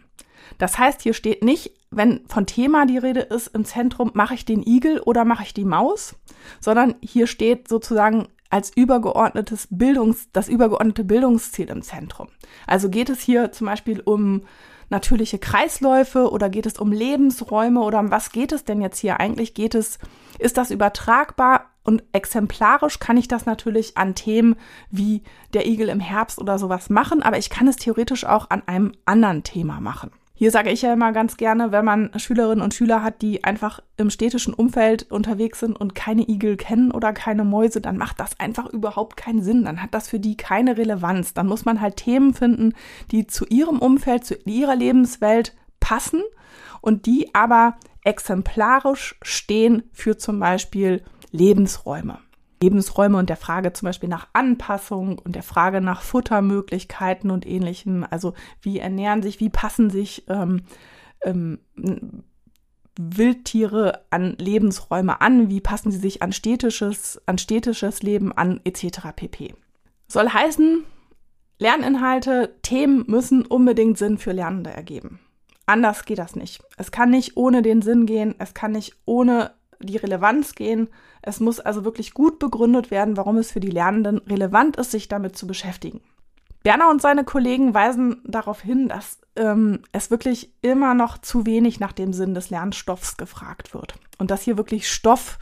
Das 0.58 0.78
heißt, 0.78 1.00
hier 1.00 1.14
steht 1.14 1.42
nicht, 1.42 1.72
wenn 1.90 2.20
von 2.28 2.44
Thema 2.44 2.84
die 2.84 2.98
Rede 2.98 3.20
ist, 3.20 3.48
im 3.48 3.64
Zentrum, 3.64 4.10
mache 4.12 4.34
ich 4.34 4.44
den 4.44 4.62
Igel 4.62 5.00
oder 5.00 5.24
mache 5.24 5.44
ich 5.44 5.54
die 5.54 5.64
Maus, 5.64 6.16
sondern 6.60 6.96
hier 7.00 7.26
steht 7.26 7.66
sozusagen 7.66 8.28
als 8.50 8.70
übergeordnetes 8.76 9.68
Bildungs, 9.70 10.28
das 10.34 10.48
übergeordnete 10.48 11.04
Bildungsziel 11.04 11.70
im 11.70 11.80
Zentrum. 11.80 12.28
Also 12.66 12.90
geht 12.90 13.08
es 13.08 13.20
hier 13.20 13.52
zum 13.52 13.68
Beispiel 13.68 14.00
um 14.00 14.42
natürliche 14.90 15.38
Kreisläufe 15.38 16.30
oder 16.30 16.50
geht 16.50 16.66
es 16.66 16.78
um 16.78 16.92
Lebensräume 16.92 17.80
oder 17.80 18.00
um 18.00 18.10
was 18.10 18.32
geht 18.32 18.52
es 18.52 18.64
denn 18.64 18.82
jetzt 18.82 18.98
hier 18.98 19.18
eigentlich? 19.18 19.54
Geht 19.54 19.74
es, 19.74 19.98
ist 20.38 20.58
das 20.58 20.70
übertragbar 20.70 21.71
und 21.84 22.02
exemplarisch 22.12 22.98
kann 22.98 23.16
ich 23.16 23.28
das 23.28 23.46
natürlich 23.46 23.96
an 23.96 24.14
Themen 24.14 24.56
wie 24.90 25.22
der 25.52 25.66
Igel 25.66 25.88
im 25.88 26.00
Herbst 26.00 26.38
oder 26.38 26.58
sowas 26.58 26.90
machen, 26.90 27.22
aber 27.22 27.38
ich 27.38 27.50
kann 27.50 27.68
es 27.68 27.76
theoretisch 27.76 28.24
auch 28.24 28.50
an 28.50 28.62
einem 28.66 28.92
anderen 29.04 29.42
Thema 29.42 29.80
machen. 29.80 30.10
Hier 30.34 30.50
sage 30.50 30.70
ich 30.70 30.82
ja 30.82 30.92
immer 30.92 31.12
ganz 31.12 31.36
gerne, 31.36 31.70
wenn 31.70 31.84
man 31.84 32.10
Schülerinnen 32.16 32.64
und 32.64 32.74
Schüler 32.74 33.04
hat, 33.04 33.22
die 33.22 33.44
einfach 33.44 33.78
im 33.96 34.10
städtischen 34.10 34.54
Umfeld 34.54 35.08
unterwegs 35.08 35.60
sind 35.60 35.80
und 35.80 35.94
keine 35.94 36.28
Igel 36.28 36.56
kennen 36.56 36.90
oder 36.90 37.12
keine 37.12 37.44
Mäuse, 37.44 37.80
dann 37.80 37.96
macht 37.96 38.18
das 38.18 38.40
einfach 38.40 38.66
überhaupt 38.66 39.16
keinen 39.16 39.42
Sinn. 39.42 39.64
Dann 39.64 39.80
hat 39.80 39.94
das 39.94 40.08
für 40.08 40.18
die 40.18 40.36
keine 40.36 40.76
Relevanz. 40.76 41.32
Dann 41.32 41.46
muss 41.46 41.64
man 41.64 41.80
halt 41.80 41.96
Themen 41.96 42.34
finden, 42.34 42.72
die 43.12 43.28
zu 43.28 43.46
ihrem 43.46 43.78
Umfeld, 43.78 44.24
zu 44.24 44.34
ihrer 44.44 44.74
Lebenswelt 44.74 45.54
passen 45.78 46.22
und 46.80 47.06
die 47.06 47.32
aber 47.36 47.76
exemplarisch 48.02 49.16
stehen 49.22 49.84
für 49.92 50.16
zum 50.16 50.40
Beispiel 50.40 51.04
Lebensräume. 51.32 52.18
Lebensräume 52.62 53.18
und 53.18 53.28
der 53.28 53.36
Frage 53.36 53.72
zum 53.72 53.86
Beispiel 53.86 54.08
nach 54.08 54.28
Anpassung 54.34 55.18
und 55.18 55.34
der 55.34 55.42
Frage 55.42 55.80
nach 55.80 56.00
Futtermöglichkeiten 56.00 57.30
und 57.30 57.44
ähnlichem. 57.44 58.06
Also 58.08 58.34
wie 58.60 58.78
ernähren 58.78 59.22
sich, 59.22 59.40
wie 59.40 59.48
passen 59.48 59.90
sich 59.90 60.24
ähm, 60.28 60.62
ähm, 61.24 61.58
Wildtiere 62.96 64.04
an 64.10 64.36
Lebensräume 64.38 65.20
an, 65.20 65.48
wie 65.48 65.60
passen 65.60 65.90
sie 65.90 65.98
sich 65.98 66.22
an 66.22 66.32
städtisches, 66.32 67.20
an 67.26 67.38
städtisches 67.38 68.02
Leben 68.02 68.32
an, 68.32 68.60
etc. 68.64 69.08
pp. 69.16 69.54
Soll 70.06 70.28
heißen, 70.28 70.84
Lerninhalte, 71.58 72.56
Themen 72.62 73.04
müssen 73.08 73.46
unbedingt 73.46 73.96
Sinn 73.96 74.18
für 74.18 74.32
Lernende 74.32 74.70
ergeben. 74.70 75.20
Anders 75.64 76.04
geht 76.04 76.18
das 76.18 76.36
nicht. 76.36 76.62
Es 76.76 76.90
kann 76.90 77.10
nicht 77.10 77.36
ohne 77.36 77.62
den 77.62 77.82
Sinn 77.82 78.04
gehen, 78.04 78.34
es 78.38 78.52
kann 78.52 78.72
nicht 78.72 78.94
ohne 79.06 79.52
die 79.82 79.96
Relevanz 79.96 80.54
gehen. 80.54 80.88
Es 81.22 81.40
muss 81.40 81.60
also 81.60 81.84
wirklich 81.84 82.14
gut 82.14 82.38
begründet 82.38 82.90
werden, 82.90 83.16
warum 83.16 83.36
es 83.36 83.52
für 83.52 83.60
die 83.60 83.70
Lernenden 83.70 84.18
relevant 84.18 84.76
ist, 84.76 84.90
sich 84.90 85.08
damit 85.08 85.36
zu 85.36 85.46
beschäftigen. 85.46 86.00
Berner 86.62 86.90
und 86.90 87.02
seine 87.02 87.24
Kollegen 87.24 87.74
weisen 87.74 88.22
darauf 88.24 88.60
hin, 88.60 88.88
dass 88.88 89.18
ähm, 89.34 89.80
es 89.90 90.10
wirklich 90.10 90.52
immer 90.62 90.94
noch 90.94 91.18
zu 91.18 91.44
wenig 91.44 91.80
nach 91.80 91.92
dem 91.92 92.12
Sinn 92.12 92.34
des 92.34 92.50
Lernstoffs 92.50 93.16
gefragt 93.16 93.74
wird. 93.74 93.94
Und 94.18 94.30
dass 94.30 94.42
hier 94.42 94.56
wirklich 94.56 94.88
Stoff, 94.90 95.38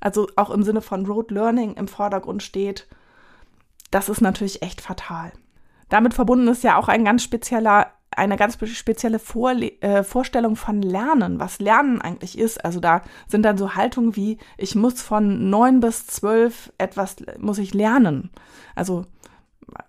also 0.00 0.26
auch 0.36 0.50
im 0.50 0.64
Sinne 0.64 0.80
von 0.80 1.06
Road 1.06 1.30
Learning 1.30 1.74
im 1.74 1.86
Vordergrund 1.86 2.42
steht, 2.42 2.88
das 3.90 4.08
ist 4.08 4.20
natürlich 4.20 4.62
echt 4.62 4.80
fatal. 4.80 5.32
Damit 5.88 6.14
verbunden 6.14 6.48
ist 6.48 6.64
ja 6.64 6.76
auch 6.76 6.88
ein 6.88 7.04
ganz 7.04 7.22
spezieller 7.22 7.92
eine 8.16 8.36
ganz 8.36 8.58
spezielle 8.66 9.18
Vorle 9.18 9.72
äh, 9.80 10.02
Vorstellung 10.02 10.56
von 10.56 10.82
Lernen, 10.82 11.40
was 11.40 11.58
Lernen 11.58 12.00
eigentlich 12.00 12.38
ist. 12.38 12.64
Also 12.64 12.80
da 12.80 13.02
sind 13.26 13.42
dann 13.42 13.58
so 13.58 13.74
Haltungen 13.74 14.16
wie, 14.16 14.38
ich 14.56 14.74
muss 14.74 15.02
von 15.02 15.50
neun 15.50 15.80
bis 15.80 16.06
zwölf 16.06 16.72
etwas, 16.78 17.16
muss 17.38 17.58
ich 17.58 17.74
lernen. 17.74 18.30
Also 18.74 19.04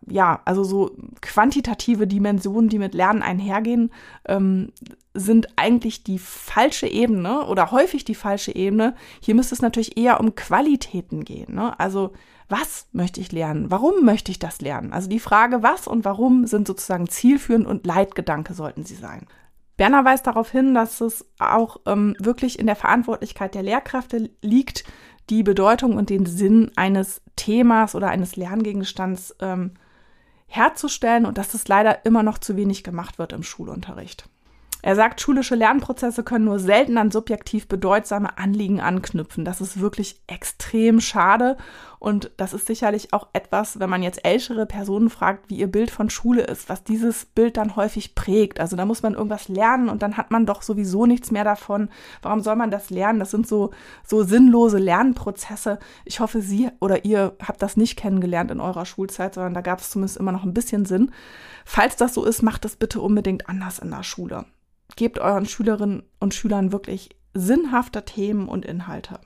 ja, 0.07 0.41
also 0.45 0.63
so 0.63 0.91
quantitative 1.21 2.07
Dimensionen, 2.07 2.69
die 2.69 2.79
mit 2.79 2.93
Lernen 2.93 3.21
einhergehen, 3.21 3.91
ähm, 4.27 4.71
sind 5.13 5.47
eigentlich 5.55 6.03
die 6.03 6.19
falsche 6.19 6.87
Ebene 6.87 7.45
oder 7.45 7.71
häufig 7.71 8.03
die 8.03 8.15
falsche 8.15 8.53
Ebene. 8.55 8.95
Hier 9.21 9.35
müsste 9.35 9.55
es 9.55 9.61
natürlich 9.61 9.97
eher 9.97 10.19
um 10.19 10.35
Qualitäten 10.35 11.23
gehen. 11.23 11.55
Ne? 11.55 11.79
Also 11.79 12.11
was 12.47 12.87
möchte 12.91 13.21
ich 13.21 13.31
lernen? 13.31 13.71
Warum 13.71 14.05
möchte 14.05 14.31
ich 14.31 14.39
das 14.39 14.61
lernen? 14.61 14.93
Also 14.93 15.09
die 15.09 15.19
Frage, 15.19 15.63
was 15.63 15.87
und 15.87 16.05
warum 16.05 16.45
sind 16.45 16.67
sozusagen 16.67 17.07
zielführend 17.07 17.65
und 17.65 17.85
Leitgedanke 17.85 18.53
sollten 18.53 18.83
sie 18.83 18.95
sein. 18.95 19.25
Berner 19.77 20.05
weist 20.05 20.27
darauf 20.27 20.51
hin, 20.51 20.73
dass 20.73 21.01
es 21.01 21.25
auch 21.39 21.77
ähm, 21.85 22.15
wirklich 22.19 22.59
in 22.59 22.65
der 22.65 22.77
Verantwortlichkeit 22.77 23.55
der 23.55 23.63
Lehrkräfte 23.63 24.29
liegt, 24.41 24.85
die 25.29 25.43
Bedeutung 25.43 25.97
und 25.97 26.09
den 26.09 26.25
Sinn 26.25 26.71
eines 26.75 27.21
Themas 27.35 27.95
oder 27.95 28.09
eines 28.09 28.35
Lerngegenstands 28.35 29.35
ähm, 29.39 29.71
herzustellen 30.47 31.25
und 31.25 31.37
dass 31.37 31.49
das 31.51 31.67
leider 31.67 32.05
immer 32.05 32.23
noch 32.23 32.37
zu 32.37 32.55
wenig 32.55 32.83
gemacht 32.83 33.17
wird 33.17 33.33
im 33.33 33.43
Schulunterricht. 33.43 34.29
Er 34.85 34.95
sagt, 34.95 35.19
schulische 35.19 35.55
Lernprozesse 35.55 36.23
können 36.23 36.45
nur 36.45 36.59
selten 36.59 36.99
an 36.99 37.09
subjektiv 37.09 37.67
bedeutsame 37.67 38.37
Anliegen 38.37 38.81
anknüpfen. 38.81 39.43
Das 39.43 39.59
ist 39.59 39.81
wirklich 39.81 40.21
extrem 40.27 41.01
schade. 41.01 41.57
Und 41.97 42.29
das 42.37 42.53
ist 42.53 42.67
sicherlich 42.67 43.11
auch 43.11 43.29
etwas, 43.33 43.79
wenn 43.79 43.89
man 43.89 44.03
jetzt 44.03 44.23
ältere 44.23 44.67
Personen 44.67 45.09
fragt, 45.09 45.49
wie 45.49 45.55
ihr 45.55 45.71
Bild 45.71 45.89
von 45.89 46.11
Schule 46.11 46.43
ist, 46.43 46.69
was 46.69 46.83
dieses 46.83 47.25
Bild 47.25 47.57
dann 47.57 47.75
häufig 47.75 48.13
prägt. 48.13 48.59
Also 48.59 48.75
da 48.75 48.85
muss 48.85 49.01
man 49.01 49.15
irgendwas 49.15 49.47
lernen 49.47 49.89
und 49.89 50.03
dann 50.03 50.17
hat 50.17 50.29
man 50.29 50.45
doch 50.45 50.61
sowieso 50.61 51.07
nichts 51.07 51.31
mehr 51.31 51.43
davon. 51.43 51.89
Warum 52.21 52.41
soll 52.41 52.55
man 52.55 52.69
das 52.69 52.91
lernen? 52.91 53.17
Das 53.17 53.31
sind 53.31 53.47
so, 53.47 53.71
so 54.05 54.21
sinnlose 54.21 54.77
Lernprozesse. 54.77 55.79
Ich 56.03 56.19
hoffe, 56.19 56.41
Sie 56.41 56.69
oder 56.79 57.05
ihr 57.05 57.35
habt 57.41 57.63
das 57.63 57.75
nicht 57.75 57.97
kennengelernt 57.97 58.51
in 58.51 58.59
eurer 58.59 58.85
Schulzeit, 58.85 59.33
sondern 59.33 59.55
da 59.55 59.61
gab 59.61 59.79
es 59.79 59.89
zumindest 59.89 60.17
immer 60.17 60.31
noch 60.31 60.43
ein 60.43 60.53
bisschen 60.53 60.85
Sinn. 60.85 61.09
Falls 61.65 61.95
das 61.95 62.13
so 62.13 62.23
ist, 62.23 62.43
macht 62.43 62.65
es 62.65 62.75
bitte 62.75 63.01
unbedingt 63.01 63.49
anders 63.49 63.79
in 63.79 63.89
der 63.89 64.03
Schule 64.03 64.45
gebt 64.95 65.19
euren 65.19 65.45
Schülerinnen 65.45 66.03
und 66.19 66.33
Schülern 66.33 66.71
wirklich 66.71 67.09
sinnhafte 67.33 68.05
Themen 68.05 68.47
und 68.47 68.65
Inhalte. 68.65 69.19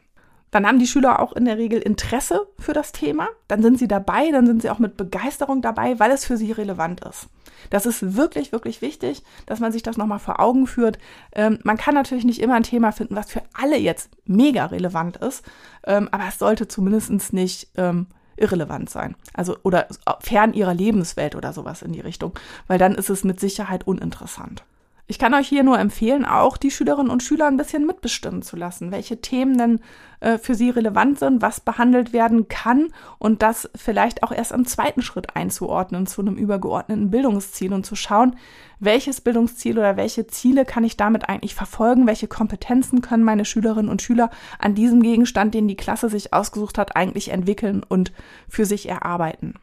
Dann 0.51 0.65
haben 0.65 0.79
die 0.79 0.87
Schüler 0.87 1.19
auch 1.19 1.33
in 1.33 1.45
der 1.45 1.57
Regel 1.57 1.79
Interesse 1.79 2.47
für 2.57 2.73
das 2.73 2.91
Thema. 2.91 3.27
Dann 3.47 3.61
sind 3.61 3.77
sie 3.77 3.87
dabei, 3.87 4.31
dann 4.31 4.47
sind 4.47 4.61
sie 4.61 4.69
auch 4.69 4.79
mit 4.79 4.97
Begeisterung 4.97 5.61
dabei, 5.61 5.99
weil 5.99 6.11
es 6.11 6.25
für 6.25 6.37
sie 6.37 6.51
relevant 6.51 7.05
ist. 7.05 7.27
Das 7.69 7.85
ist 7.85 8.15
wirklich, 8.15 8.51
wirklich 8.51 8.81
wichtig, 8.81 9.23
dass 9.45 9.59
man 9.59 9.71
sich 9.71 9.83
das 9.83 9.97
nochmal 9.97 10.19
vor 10.19 10.39
Augen 10.39 10.65
führt. 10.65 10.97
Ähm, 11.33 11.59
man 11.63 11.77
kann 11.77 11.93
natürlich 11.93 12.23
nicht 12.23 12.41
immer 12.41 12.55
ein 12.55 12.63
Thema 12.63 12.91
finden, 12.91 13.15
was 13.15 13.31
für 13.31 13.43
alle 13.53 13.77
jetzt 13.77 14.09
mega 14.25 14.65
relevant 14.65 15.17
ist, 15.17 15.45
ähm, 15.85 16.09
aber 16.11 16.23
es 16.27 16.39
sollte 16.39 16.67
zumindest 16.67 17.33
nicht 17.33 17.67
ähm, 17.75 18.07
irrelevant 18.37 18.89
sein. 18.89 19.15
Also 19.33 19.57
oder 19.63 19.87
fern 20.21 20.53
ihrer 20.53 20.73
Lebenswelt 20.73 21.35
oder 21.35 21.53
sowas 21.53 21.81
in 21.81 21.91
die 21.91 21.99
Richtung, 21.99 22.33
weil 22.67 22.79
dann 22.79 22.95
ist 22.95 23.09
es 23.09 23.23
mit 23.23 23.39
Sicherheit 23.39 23.85
uninteressant. 23.85 24.63
Ich 25.11 25.17
kann 25.17 25.33
euch 25.33 25.47
hier 25.47 25.63
nur 25.63 25.79
empfehlen, 25.79 26.23
auch 26.23 26.55
die 26.55 26.69
Schülerinnen 26.69 27.09
und 27.09 27.23
Schüler 27.23 27.47
ein 27.47 27.57
bisschen 27.57 27.87
mitbestimmen 27.87 28.43
zu 28.43 28.55
lassen, 28.55 28.91
welche 28.91 29.19
Themen 29.19 29.57
denn 29.57 29.79
äh, 30.19 30.37
für 30.37 30.53
sie 30.53 30.69
relevant 30.69 31.17
sind, 31.17 31.41
was 31.41 31.61
behandelt 31.61 32.13
werden 32.13 32.47
kann 32.47 32.93
und 33.17 33.41
das 33.41 33.71
vielleicht 33.75 34.21
auch 34.21 34.31
erst 34.31 34.51
im 34.51 34.67
zweiten 34.67 35.01
Schritt 35.01 35.35
einzuordnen 35.35 36.05
zu 36.05 36.21
einem 36.21 36.35
übergeordneten 36.35 37.09
Bildungsziel 37.09 37.73
und 37.73 37.87
zu 37.87 37.95
schauen, 37.95 38.35
welches 38.79 39.19
Bildungsziel 39.19 39.79
oder 39.79 39.97
welche 39.97 40.27
Ziele 40.27 40.63
kann 40.63 40.83
ich 40.83 40.95
damit 40.95 41.27
eigentlich 41.27 41.55
verfolgen, 41.55 42.05
welche 42.05 42.27
Kompetenzen 42.27 43.01
können 43.01 43.23
meine 43.23 43.45
Schülerinnen 43.45 43.89
und 43.89 44.03
Schüler 44.03 44.29
an 44.59 44.75
diesem 44.75 45.01
Gegenstand, 45.01 45.55
den 45.55 45.67
die 45.67 45.75
Klasse 45.75 46.09
sich 46.09 46.33
ausgesucht 46.33 46.77
hat, 46.77 46.95
eigentlich 46.95 47.29
entwickeln 47.29 47.81
und 47.83 48.11
für 48.47 48.65
sich 48.65 48.87
erarbeiten. 48.87 49.55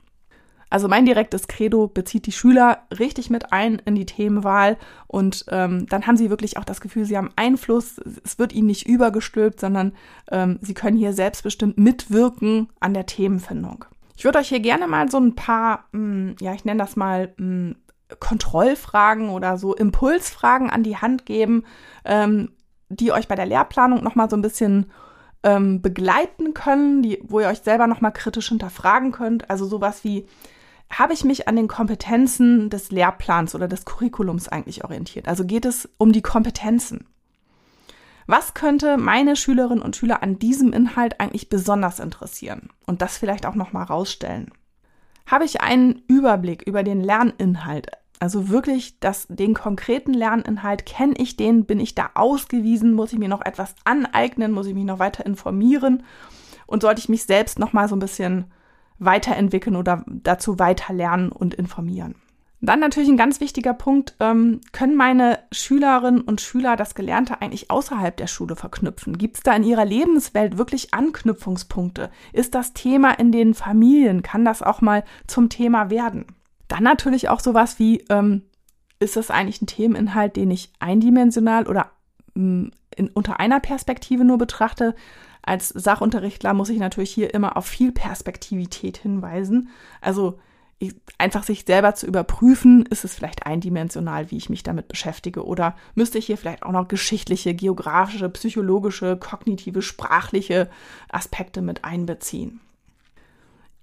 Also 0.68 0.88
mein 0.88 1.06
direktes 1.06 1.46
Credo 1.46 1.86
bezieht 1.86 2.26
die 2.26 2.32
Schüler 2.32 2.82
richtig 2.98 3.30
mit 3.30 3.52
ein 3.52 3.80
in 3.84 3.94
die 3.94 4.06
Themenwahl 4.06 4.76
und 5.06 5.44
ähm, 5.50 5.86
dann 5.86 6.06
haben 6.06 6.16
sie 6.16 6.30
wirklich 6.30 6.58
auch 6.58 6.64
das 6.64 6.80
Gefühl, 6.80 7.04
sie 7.04 7.16
haben 7.16 7.30
Einfluss, 7.36 7.98
es 8.24 8.38
wird 8.38 8.52
ihnen 8.52 8.66
nicht 8.66 8.86
übergestülpt, 8.86 9.60
sondern 9.60 9.92
ähm, 10.30 10.58
sie 10.62 10.74
können 10.74 10.96
hier 10.96 11.12
selbstbestimmt 11.12 11.78
mitwirken 11.78 12.68
an 12.80 12.94
der 12.94 13.06
Themenfindung. 13.06 13.84
Ich 14.16 14.24
würde 14.24 14.38
euch 14.38 14.48
hier 14.48 14.60
gerne 14.60 14.88
mal 14.88 15.10
so 15.10 15.18
ein 15.18 15.34
paar, 15.36 15.84
mh, 15.92 16.00
hm, 16.00 16.36
ja, 16.40 16.54
ich 16.54 16.64
nenne 16.64 16.82
das 16.82 16.96
mal 16.96 17.32
mh, 17.36 17.36
hm, 17.36 17.76
Kontrollfragen 18.18 19.30
oder 19.30 19.58
so 19.58 19.74
Impulsfragen 19.74 20.70
an 20.70 20.82
die 20.82 20.96
Hand 20.96 21.26
geben, 21.26 21.64
ähm, 22.04 22.50
die 22.88 23.12
euch 23.12 23.28
bei 23.28 23.34
der 23.34 23.46
Lehrplanung 23.46 24.02
nochmal 24.02 24.30
so 24.30 24.36
ein 24.36 24.42
bisschen 24.42 24.90
ähm, 25.42 25.82
begleiten 25.82 26.54
können, 26.54 27.02
die, 27.02 27.20
wo 27.24 27.40
ihr 27.40 27.48
euch 27.48 27.60
selber 27.60 27.86
nochmal 27.86 28.12
kritisch 28.12 28.48
hinterfragen 28.48 29.12
könnt. 29.12 29.50
Also 29.50 29.66
sowas 29.66 30.04
wie, 30.04 30.26
habe 30.90 31.12
ich 31.12 31.24
mich 31.24 31.48
an 31.48 31.56
den 31.56 31.68
Kompetenzen 31.68 32.70
des 32.70 32.90
Lehrplans 32.90 33.54
oder 33.54 33.68
des 33.68 33.84
Curriculums 33.84 34.48
eigentlich 34.48 34.84
orientiert? 34.84 35.28
Also 35.28 35.44
geht 35.44 35.64
es 35.64 35.88
um 35.98 36.12
die 36.12 36.22
Kompetenzen. 36.22 37.06
Was 38.26 38.54
könnte 38.54 38.96
meine 38.96 39.36
Schülerinnen 39.36 39.82
und 39.82 39.94
Schüler 39.94 40.22
an 40.22 40.38
diesem 40.38 40.72
Inhalt 40.72 41.20
eigentlich 41.20 41.48
besonders 41.48 42.00
interessieren? 42.00 42.70
Und 42.84 43.02
das 43.02 43.18
vielleicht 43.18 43.46
auch 43.46 43.54
nochmal 43.54 43.84
rausstellen. 43.84 44.50
Habe 45.26 45.44
ich 45.44 45.60
einen 45.60 46.02
Überblick 46.08 46.62
über 46.62 46.82
den 46.82 47.00
Lerninhalt? 47.00 47.90
Also 48.18 48.48
wirklich 48.48 48.98
das, 48.98 49.26
den 49.28 49.54
konkreten 49.54 50.14
Lerninhalt, 50.14 50.86
kenne 50.86 51.14
ich 51.18 51.36
den, 51.36 51.66
bin 51.66 51.80
ich 51.80 51.94
da 51.94 52.10
ausgewiesen, 52.14 52.94
muss 52.94 53.12
ich 53.12 53.18
mir 53.18 53.28
noch 53.28 53.44
etwas 53.44 53.74
aneignen, 53.84 54.52
muss 54.52 54.66
ich 54.66 54.74
mich 54.74 54.84
noch 54.84 54.98
weiter 54.98 55.26
informieren 55.26 56.02
und 56.66 56.82
sollte 56.82 57.00
ich 57.00 57.08
mich 57.08 57.24
selbst 57.24 57.58
nochmal 57.58 57.88
so 57.88 57.96
ein 57.96 58.00
bisschen 58.00 58.46
weiterentwickeln 58.98 59.76
oder 59.76 60.04
dazu 60.06 60.58
weiter 60.58 60.92
lernen 60.92 61.30
und 61.30 61.54
informieren. 61.54 62.14
Dann 62.62 62.80
natürlich 62.80 63.10
ein 63.10 63.18
ganz 63.18 63.40
wichtiger 63.40 63.74
Punkt, 63.74 64.16
ähm, 64.18 64.60
können 64.72 64.96
meine 64.96 65.40
Schülerinnen 65.52 66.22
und 66.22 66.40
Schüler 66.40 66.76
das 66.76 66.94
Gelernte 66.94 67.40
eigentlich 67.42 67.70
außerhalb 67.70 68.16
der 68.16 68.26
Schule 68.26 68.56
verknüpfen? 68.56 69.18
Gibt 69.18 69.36
es 69.36 69.42
da 69.42 69.54
in 69.54 69.62
ihrer 69.62 69.84
Lebenswelt 69.84 70.56
wirklich 70.56 70.94
Anknüpfungspunkte? 70.94 72.10
Ist 72.32 72.54
das 72.54 72.72
Thema 72.72 73.12
in 73.12 73.30
den 73.30 73.52
Familien? 73.52 74.22
Kann 74.22 74.44
das 74.44 74.62
auch 74.62 74.80
mal 74.80 75.04
zum 75.26 75.50
Thema 75.50 75.90
werden? 75.90 76.26
Dann 76.66 76.82
natürlich 76.82 77.28
auch 77.28 77.40
sowas 77.40 77.78
wie, 77.78 78.04
ähm, 78.08 78.42
ist 78.98 79.16
das 79.16 79.30
eigentlich 79.30 79.60
ein 79.60 79.66
Themeninhalt, 79.66 80.36
den 80.36 80.50
ich 80.50 80.72
eindimensional 80.78 81.66
oder 81.66 81.90
ähm, 82.34 82.70
in, 82.96 83.08
unter 83.10 83.38
einer 83.38 83.60
Perspektive 83.60 84.24
nur 84.24 84.38
betrachte? 84.38 84.94
Als 85.46 85.68
Sachunterrichtler 85.70 86.52
muss 86.54 86.68
ich 86.68 86.78
natürlich 86.78 87.12
hier 87.12 87.32
immer 87.32 87.56
auf 87.56 87.66
viel 87.66 87.92
Perspektivität 87.92 88.98
hinweisen. 88.98 89.70
Also 90.00 90.38
einfach 91.18 91.44
sich 91.44 91.64
selber 91.66 91.94
zu 91.94 92.06
überprüfen, 92.06 92.84
ist 92.86 93.04
es 93.04 93.14
vielleicht 93.14 93.46
eindimensional, 93.46 94.30
wie 94.30 94.36
ich 94.36 94.50
mich 94.50 94.62
damit 94.62 94.88
beschäftige 94.88 95.46
oder 95.46 95.74
müsste 95.94 96.18
ich 96.18 96.26
hier 96.26 96.36
vielleicht 96.36 96.64
auch 96.64 96.72
noch 96.72 96.88
geschichtliche, 96.88 97.54
geografische, 97.54 98.28
psychologische, 98.28 99.16
kognitive, 99.16 99.80
sprachliche 99.80 100.68
Aspekte 101.08 101.62
mit 101.62 101.84
einbeziehen. 101.84 102.60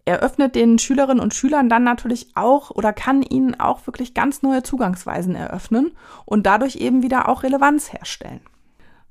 Er 0.06 0.19
öffnet 0.19 0.54
den 0.54 0.78
Schülerinnen 0.80 1.23
und 1.23 1.34
Schülern 1.34 1.69
dann 1.69 1.84
natürlich 1.84 2.28
auch 2.36 2.71
oder 2.71 2.91
kann 2.91 3.23
ihnen 3.23 3.60
auch 3.60 3.88
wirklich 3.88 4.13
ganz 4.13 4.41
neue 4.41 4.62
Zugangsweisen 4.62 5.34
eröffnen 5.34 5.93
und 6.26 6.45
dadurch 6.45 6.76
eben 6.76 7.02
wieder 7.02 7.30
auch 7.30 7.43
Relevanz 7.43 7.93
herstellen. 7.93 8.41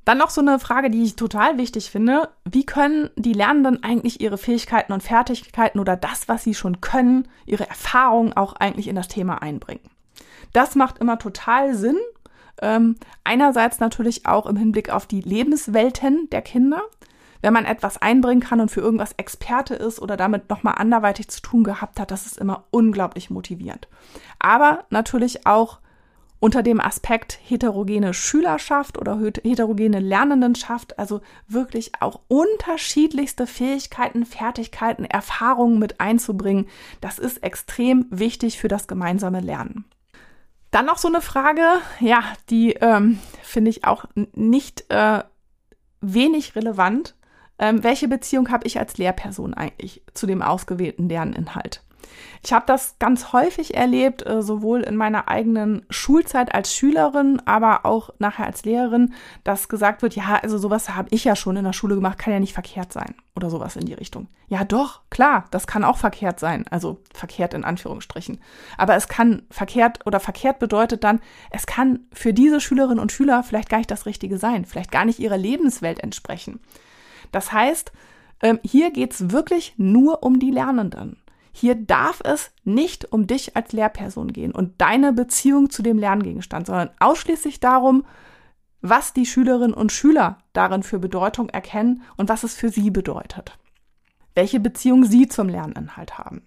Dann 0.04 0.18
noch 0.18 0.30
so 0.30 0.40
eine 0.40 0.58
Frage, 0.58 0.90
die 0.90 1.04
ich 1.04 1.14
total 1.14 1.58
wichtig 1.58 1.90
finde. 1.90 2.30
Wie 2.44 2.66
können 2.66 3.10
die 3.16 3.32
Lernenden 3.32 3.82
eigentlich 3.84 4.20
ihre 4.20 4.38
Fähigkeiten 4.38 4.92
und 4.92 5.02
Fertigkeiten 5.02 5.78
oder 5.78 5.96
das, 5.96 6.28
was 6.28 6.42
sie 6.42 6.54
schon 6.54 6.80
können, 6.80 7.28
ihre 7.46 7.68
Erfahrungen 7.68 8.32
auch 8.32 8.54
eigentlich 8.54 8.88
in 8.88 8.96
das 8.96 9.08
Thema 9.08 9.42
einbringen? 9.42 9.88
Das 10.52 10.74
macht 10.74 10.98
immer 10.98 11.18
total 11.18 11.74
Sinn. 11.74 11.98
Ähm, 12.60 12.96
einerseits 13.24 13.80
natürlich 13.80 14.26
auch 14.26 14.46
im 14.46 14.56
Hinblick 14.56 14.90
auf 14.90 15.06
die 15.06 15.20
Lebenswelten 15.20 16.28
der 16.30 16.42
Kinder. 16.42 16.82
Wenn 17.40 17.52
man 17.52 17.64
etwas 17.64 18.00
einbringen 18.00 18.40
kann 18.40 18.60
und 18.60 18.70
für 18.70 18.80
irgendwas 18.80 19.12
Experte 19.16 19.74
ist 19.74 20.00
oder 20.00 20.16
damit 20.16 20.48
nochmal 20.48 20.74
anderweitig 20.78 21.28
zu 21.28 21.42
tun 21.42 21.64
gehabt 21.64 21.98
hat, 21.98 22.10
das 22.10 22.26
ist 22.26 22.38
immer 22.38 22.64
unglaublich 22.70 23.30
motivierend. 23.30 23.88
Aber 24.38 24.84
natürlich 24.90 25.46
auch 25.46 25.78
unter 26.42 26.64
dem 26.64 26.80
Aspekt 26.80 27.38
heterogene 27.44 28.12
Schülerschaft 28.12 28.98
oder 28.98 29.16
heterogene 29.44 30.00
Lernendenschaft, 30.00 30.98
also 30.98 31.20
wirklich 31.46 31.92
auch 32.00 32.18
unterschiedlichste 32.26 33.46
Fähigkeiten, 33.46 34.26
Fertigkeiten, 34.26 35.04
Erfahrungen 35.04 35.78
mit 35.78 36.00
einzubringen. 36.00 36.66
Das 37.00 37.20
ist 37.20 37.44
extrem 37.44 38.06
wichtig 38.10 38.58
für 38.58 38.66
das 38.66 38.88
gemeinsame 38.88 39.38
Lernen. 39.38 39.84
Dann 40.72 40.86
noch 40.86 40.98
so 40.98 41.06
eine 41.06 41.20
Frage, 41.20 41.62
ja, 42.00 42.24
die 42.50 42.72
ähm, 42.72 43.20
finde 43.44 43.70
ich 43.70 43.84
auch 43.84 44.06
nicht 44.34 44.90
äh, 44.90 45.22
wenig 46.00 46.56
relevant. 46.56 47.14
Ähm, 47.60 47.84
welche 47.84 48.08
Beziehung 48.08 48.50
habe 48.50 48.66
ich 48.66 48.80
als 48.80 48.98
Lehrperson 48.98 49.54
eigentlich 49.54 50.02
zu 50.12 50.26
dem 50.26 50.42
ausgewählten 50.42 51.08
Lerninhalt? 51.08 51.84
Ich 52.44 52.52
habe 52.52 52.64
das 52.66 52.98
ganz 52.98 53.32
häufig 53.32 53.74
erlebt, 53.74 54.26
äh, 54.26 54.42
sowohl 54.42 54.80
in 54.80 54.96
meiner 54.96 55.28
eigenen 55.28 55.86
Schulzeit 55.90 56.54
als 56.54 56.74
Schülerin, 56.74 57.40
aber 57.44 57.86
auch 57.86 58.10
nachher 58.18 58.46
als 58.46 58.64
Lehrerin, 58.64 59.14
dass 59.44 59.68
gesagt 59.68 60.02
wird, 60.02 60.16
ja, 60.16 60.40
also 60.42 60.58
sowas 60.58 60.90
habe 60.90 61.08
ich 61.10 61.24
ja 61.24 61.36
schon 61.36 61.56
in 61.56 61.64
der 61.64 61.72
Schule 61.72 61.94
gemacht, 61.94 62.18
kann 62.18 62.32
ja 62.32 62.40
nicht 62.40 62.54
verkehrt 62.54 62.92
sein 62.92 63.14
oder 63.36 63.48
sowas 63.48 63.76
in 63.76 63.86
die 63.86 63.94
Richtung. 63.94 64.28
Ja, 64.48 64.64
doch, 64.64 65.00
klar, 65.08 65.44
das 65.50 65.66
kann 65.66 65.84
auch 65.84 65.96
verkehrt 65.96 66.40
sein, 66.40 66.66
also 66.70 67.00
verkehrt 67.14 67.54
in 67.54 67.64
Anführungsstrichen. 67.64 68.40
Aber 68.76 68.96
es 68.96 69.08
kann 69.08 69.42
verkehrt 69.50 70.00
oder 70.04 70.20
verkehrt 70.20 70.58
bedeutet 70.58 71.04
dann, 71.04 71.20
es 71.50 71.66
kann 71.66 72.00
für 72.12 72.34
diese 72.34 72.60
Schülerinnen 72.60 72.98
und 72.98 73.12
Schüler 73.12 73.42
vielleicht 73.42 73.70
gar 73.70 73.78
nicht 73.78 73.90
das 73.90 74.06
Richtige 74.06 74.36
sein, 74.36 74.64
vielleicht 74.64 74.92
gar 74.92 75.04
nicht 75.04 75.20
ihrer 75.20 75.38
Lebenswelt 75.38 76.00
entsprechen. 76.00 76.60
Das 77.30 77.52
heißt, 77.52 77.92
ähm, 78.42 78.58
hier 78.62 78.90
geht's 78.90 79.30
wirklich 79.30 79.74
nur 79.76 80.22
um 80.22 80.38
die 80.38 80.50
Lernenden. 80.50 81.21
Hier 81.52 81.74
darf 81.74 82.20
es 82.24 82.50
nicht 82.64 83.12
um 83.12 83.26
dich 83.26 83.56
als 83.56 83.72
Lehrperson 83.72 84.32
gehen 84.32 84.52
und 84.52 84.80
deine 84.80 85.12
Beziehung 85.12 85.70
zu 85.70 85.82
dem 85.82 85.98
Lerngegenstand, 85.98 86.66
sondern 86.66 86.90
ausschließlich 86.98 87.60
darum, 87.60 88.04
was 88.80 89.12
die 89.12 89.26
Schülerinnen 89.26 89.74
und 89.74 89.92
Schüler 89.92 90.38
darin 90.52 90.82
für 90.82 90.98
Bedeutung 90.98 91.50
erkennen 91.50 92.02
und 92.16 92.28
was 92.28 92.42
es 92.42 92.54
für 92.54 92.70
sie 92.70 92.90
bedeutet. 92.90 93.58
Welche 94.34 94.60
Beziehung 94.60 95.04
sie 95.04 95.28
zum 95.28 95.48
Lerninhalt 95.48 96.18
haben. 96.18 96.42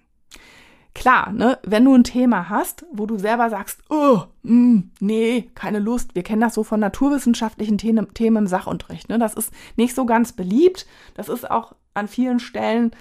Klar, 0.95 1.33
ne, 1.33 1.59
wenn 1.63 1.83
du 1.83 1.93
ein 1.93 2.05
Thema 2.05 2.49
hast, 2.49 2.85
wo 2.91 3.05
du 3.05 3.17
selber 3.17 3.49
sagst, 3.49 3.81
oh, 3.89 4.21
mh, 4.43 4.53
mm, 4.53 4.91
nee, 5.01 5.51
keine 5.53 5.79
Lust, 5.79 6.15
wir 6.15 6.23
kennen 6.23 6.41
das 6.41 6.53
so 6.53 6.63
von 6.63 6.79
naturwissenschaftlichen 6.79 7.77
Themen, 7.77 8.13
Themen 8.13 8.37
im 8.37 8.47
Sachunterricht, 8.47 9.09
ne, 9.09 9.19
das 9.19 9.33
ist 9.33 9.51
nicht 9.75 9.93
so 9.93 10.05
ganz 10.05 10.31
beliebt, 10.31 10.87
das 11.13 11.27
ist 11.27 11.51
auch 11.51 11.75
an 11.93 12.07
vielen 12.07 12.39
Stellen 12.39 12.91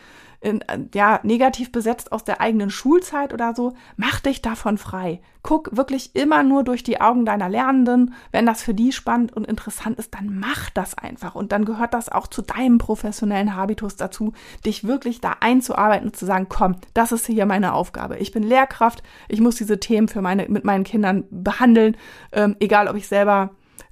in, 0.44 0.62
ja, 0.92 1.20
negativ 1.22 1.72
besetzt 1.72 2.12
aus 2.12 2.22
der 2.22 2.40
eigenen 2.40 2.68
Schulzeit 2.68 3.32
oder 3.32 3.54
so, 3.54 3.72
mach 3.96 4.20
dich 4.20 4.42
davon 4.42 4.76
frei. 4.76 5.20
Guck 5.42 5.74
wirklich 5.76 6.14
immer 6.14 6.42
nur 6.42 6.64
durch 6.64 6.82
die 6.82 7.00
Augen 7.00 7.24
deiner 7.24 7.48
Lernenden. 7.48 8.14
Wenn 8.30 8.44
das 8.44 8.62
für 8.62 8.74
die 8.74 8.92
spannend 8.92 9.32
und 9.32 9.46
interessant 9.46 9.98
ist, 9.98 10.14
dann 10.14 10.38
mach 10.38 10.68
das 10.70 10.96
einfach. 10.96 11.34
Und 11.34 11.52
dann 11.52 11.64
gehört 11.64 11.94
das 11.94 12.10
auch 12.10 12.26
zu 12.26 12.42
deinem 12.42 12.78
professionellen 12.78 13.56
Habitus 13.56 13.96
dazu, 13.96 14.34
dich 14.66 14.86
wirklich 14.86 15.20
da 15.20 15.36
einzuarbeiten 15.40 16.08
und 16.08 16.16
zu 16.16 16.26
sagen, 16.26 16.46
komm, 16.48 16.76
das 16.92 17.12
ist 17.12 17.26
hier 17.26 17.46
meine 17.46 17.72
Aufgabe. 17.72 18.18
Ich 18.18 18.30
bin 18.30 18.42
Lehrkraft, 18.42 19.02
ich 19.28 19.40
muss 19.40 19.56
diese 19.56 19.80
Themen 19.80 20.08
für 20.08 20.20
meine, 20.20 20.46
mit 20.48 20.64
meinen 20.64 20.84
Kindern 20.84 21.24
behandeln, 21.30 21.96
ähm, 22.32 22.56
egal 22.60 22.88
ob 22.88 22.96
ich 22.96 23.08
selber 23.08 23.50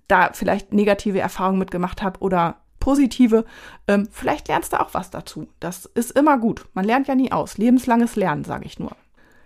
da 0.09 0.31
vielleicht 0.35 0.75
negative 0.75 1.21
Erfahrungen 1.21 1.59
mitgemacht 1.59 2.03
habe 2.03 2.21
oder 2.21 2.62
positive. 2.83 3.45
Ähm, 3.87 4.09
vielleicht 4.11 4.49
lernst 4.49 4.73
du 4.73 4.81
auch 4.81 4.93
was 4.93 5.11
dazu. 5.11 5.47
Das 5.61 5.87
ist 5.87 6.11
immer 6.11 6.37
gut. 6.37 6.67
Man 6.75 6.85
lernt 6.85 7.07
ja 7.07 7.15
nie 7.15 7.31
aus. 7.31 7.57
Lebenslanges 7.57 8.17
Lernen, 8.17 8.43
sage 8.43 8.67
ich 8.67 8.81
nur. 8.81 8.91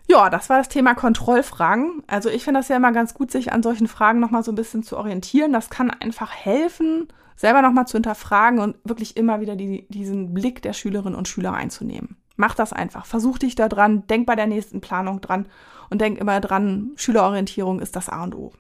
Ja, 0.09 0.31
das 0.31 0.49
war 0.49 0.57
das 0.57 0.71
Thema 0.71 0.95
Kontrollfragen. 0.95 2.03
Also 2.07 2.31
ich 2.31 2.45
finde 2.45 2.61
das 2.61 2.69
ja 2.69 2.77
immer 2.77 2.93
ganz 2.93 3.13
gut, 3.13 3.31
sich 3.31 3.53
an 3.53 3.63
solchen 3.63 3.89
Fragen 3.89 4.21
nochmal 4.21 4.43
so 4.43 4.53
ein 4.53 4.57
bisschen 4.57 4.83
zu 4.83 4.97
orientieren. 4.97 5.53
Das 5.53 5.69
kann 5.69 5.91
einfach 5.91 6.33
helfen, 6.33 7.09
selber 7.37 7.61
nochmal 7.61 7.87
zu 7.87 7.99
hinterfragen 7.99 8.59
und 8.59 8.77
wirklich 8.85 9.19
immer 9.19 9.41
wieder 9.41 9.55
die, 9.55 9.87
diesen 9.91 10.33
Blick 10.33 10.63
der 10.63 10.73
Schülerinnen 10.73 11.19
und 11.19 11.29
Schüler 11.29 11.53
einzunehmen. 11.53 12.17
Mach 12.37 12.55
das 12.55 12.73
einfach. 12.73 13.05
Versuch 13.05 13.37
dich 13.37 13.55
da 13.55 13.69
dran. 13.69 14.07
Denk 14.07 14.25
bei 14.27 14.35
der 14.35 14.47
nächsten 14.47 14.81
Planung 14.81 15.21
dran 15.21 15.47
und 15.91 16.01
denk 16.01 16.19
immer 16.19 16.41
dran, 16.41 16.93
Schülerorientierung 16.97 17.81
ist 17.81 17.97
das 17.97 18.09
A 18.09 18.23
und 18.25 18.35
O. 18.35 18.53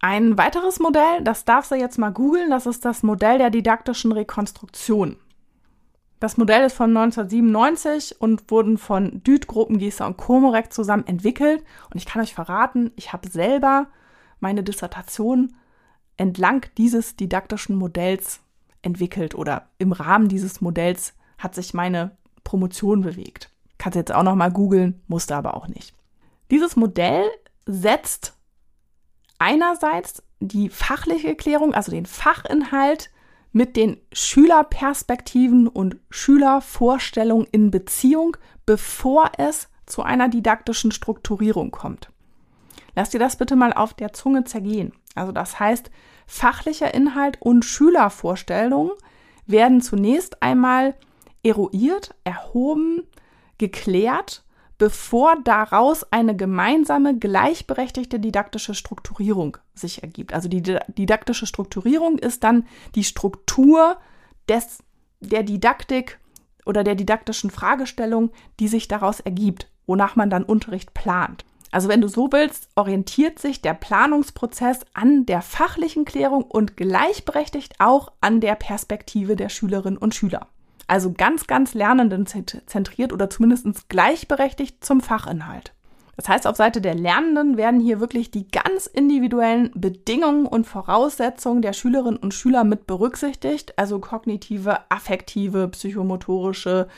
Ein 0.00 0.38
weiteres 0.38 0.78
Modell, 0.78 1.22
das 1.22 1.44
darfst 1.44 1.72
du 1.72 1.74
jetzt 1.74 1.98
mal 1.98 2.12
googeln, 2.12 2.50
das 2.50 2.66
ist 2.66 2.84
das 2.84 3.02
Modell 3.02 3.38
der 3.38 3.50
didaktischen 3.50 4.12
Rekonstruktion. 4.12 5.16
Das 6.20 6.36
Modell 6.36 6.64
ist 6.64 6.74
von 6.74 6.96
1997 6.96 8.20
und 8.20 8.50
wurden 8.50 8.78
von 8.78 9.22
Düth, 9.22 9.46
Gruppengießer 9.46 10.06
und 10.06 10.16
Komorek 10.16 10.72
zusammen 10.72 11.06
entwickelt. 11.06 11.64
Und 11.90 11.96
ich 11.96 12.06
kann 12.06 12.22
euch 12.22 12.34
verraten, 12.34 12.90
ich 12.96 13.12
habe 13.12 13.28
selber 13.28 13.86
meine 14.40 14.64
Dissertation 14.64 15.54
entlang 16.16 16.66
dieses 16.76 17.14
didaktischen 17.16 17.76
Modells 17.76 18.40
entwickelt 18.82 19.34
oder 19.34 19.68
im 19.78 19.92
Rahmen 19.92 20.28
dieses 20.28 20.60
Modells 20.60 21.14
hat 21.38 21.54
sich 21.54 21.74
meine 21.74 22.16
Promotion 22.42 23.02
bewegt. 23.02 23.50
Kannst 23.78 23.96
jetzt 23.96 24.12
auch 24.12 24.24
noch 24.24 24.34
mal 24.34 24.50
googeln, 24.50 25.00
musste 25.06 25.36
aber 25.36 25.54
auch 25.54 25.68
nicht. 25.68 25.94
Dieses 26.50 26.74
Modell 26.74 27.24
setzt 27.66 28.37
einerseits 29.38 30.22
die 30.40 30.68
fachliche 30.68 31.34
Klärung, 31.34 31.74
also 31.74 31.90
den 31.90 32.06
Fachinhalt 32.06 33.10
mit 33.52 33.76
den 33.76 33.98
Schülerperspektiven 34.12 35.68
und 35.68 35.96
Schülervorstellungen 36.10 37.46
in 37.50 37.70
Beziehung, 37.70 38.36
bevor 38.66 39.32
es 39.38 39.68
zu 39.86 40.02
einer 40.02 40.28
didaktischen 40.28 40.92
Strukturierung 40.92 41.70
kommt. 41.70 42.10
Lass 42.94 43.10
dir 43.10 43.18
das 43.18 43.36
bitte 43.36 43.56
mal 43.56 43.72
auf 43.72 43.94
der 43.94 44.12
Zunge 44.12 44.44
zergehen. 44.44 44.92
Also 45.14 45.32
das 45.32 45.58
heißt, 45.58 45.90
fachlicher 46.26 46.92
Inhalt 46.94 47.40
und 47.40 47.64
Schülervorstellungen 47.64 48.92
werden 49.46 49.80
zunächst 49.80 50.42
einmal 50.42 50.94
eruiert, 51.42 52.14
erhoben, 52.24 53.04
geklärt 53.56 54.44
bevor 54.78 55.36
daraus 55.42 56.04
eine 56.12 56.36
gemeinsame, 56.36 57.18
gleichberechtigte 57.18 58.20
didaktische 58.20 58.74
Strukturierung 58.74 59.58
sich 59.74 60.02
ergibt. 60.02 60.32
Also 60.32 60.48
die 60.48 60.62
didaktische 60.62 61.46
Strukturierung 61.46 62.18
ist 62.18 62.44
dann 62.44 62.66
die 62.94 63.04
Struktur 63.04 63.98
des, 64.48 64.78
der 65.20 65.42
Didaktik 65.42 66.18
oder 66.64 66.84
der 66.84 66.94
didaktischen 66.94 67.50
Fragestellung, 67.50 68.30
die 68.60 68.68
sich 68.68 68.88
daraus 68.88 69.20
ergibt, 69.20 69.68
wonach 69.86 70.16
man 70.16 70.30
dann 70.30 70.44
Unterricht 70.44 70.94
plant. 70.94 71.44
Also 71.70 71.88
wenn 71.88 72.00
du 72.00 72.08
so 72.08 72.28
willst, 72.30 72.68
orientiert 72.76 73.38
sich 73.38 73.60
der 73.60 73.74
Planungsprozess 73.74 74.80
an 74.94 75.26
der 75.26 75.42
fachlichen 75.42 76.04
Klärung 76.04 76.42
und 76.42 76.76
gleichberechtigt 76.76 77.74
auch 77.78 78.12
an 78.20 78.40
der 78.40 78.54
Perspektive 78.54 79.36
der 79.36 79.48
Schülerinnen 79.48 79.98
und 79.98 80.14
Schüler. 80.14 80.48
Also 80.88 81.12
ganz, 81.12 81.46
ganz 81.46 81.74
Lernenden 81.74 82.26
zentriert 82.26 83.12
oder 83.12 83.30
zumindest 83.30 83.88
gleichberechtigt 83.88 84.84
zum 84.84 85.00
Fachinhalt. 85.00 85.72
Das 86.18 86.28
heißt, 86.28 86.48
auf 86.48 86.56
Seite 86.56 86.80
der 86.80 86.96
Lernenden 86.96 87.56
werden 87.56 87.78
hier 87.78 88.00
wirklich 88.00 88.32
die 88.32 88.48
ganz 88.50 88.86
individuellen 88.86 89.70
Bedingungen 89.76 90.46
und 90.46 90.66
Voraussetzungen 90.66 91.62
der 91.62 91.72
Schülerinnen 91.72 92.18
und 92.18 92.34
Schüler 92.34 92.64
mit 92.64 92.88
berücksichtigt, 92.88 93.78
also 93.78 94.00
kognitive, 94.00 94.78
affektive, 94.88 95.68
psychomotorische, 95.68 96.88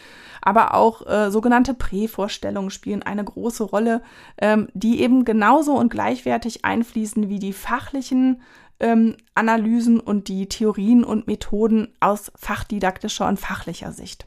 aber 0.40 0.72
auch 0.72 1.06
äh, 1.06 1.30
sogenannte 1.30 1.74
Prävorstellungen 1.74 2.70
spielen 2.70 3.02
eine 3.02 3.22
große 3.22 3.64
Rolle, 3.64 4.00
ähm, 4.40 4.68
die 4.72 5.02
eben 5.02 5.26
genauso 5.26 5.74
und 5.74 5.90
gleichwertig 5.90 6.64
einfließen 6.64 7.28
wie 7.28 7.40
die 7.40 7.52
fachlichen 7.52 8.40
ähm, 8.80 9.16
Analysen 9.34 10.00
und 10.00 10.28
die 10.28 10.48
Theorien 10.48 11.04
und 11.04 11.26
Methoden 11.26 11.94
aus 12.00 12.32
fachdidaktischer 12.36 13.28
und 13.28 13.38
fachlicher 13.38 13.92
Sicht. 13.92 14.26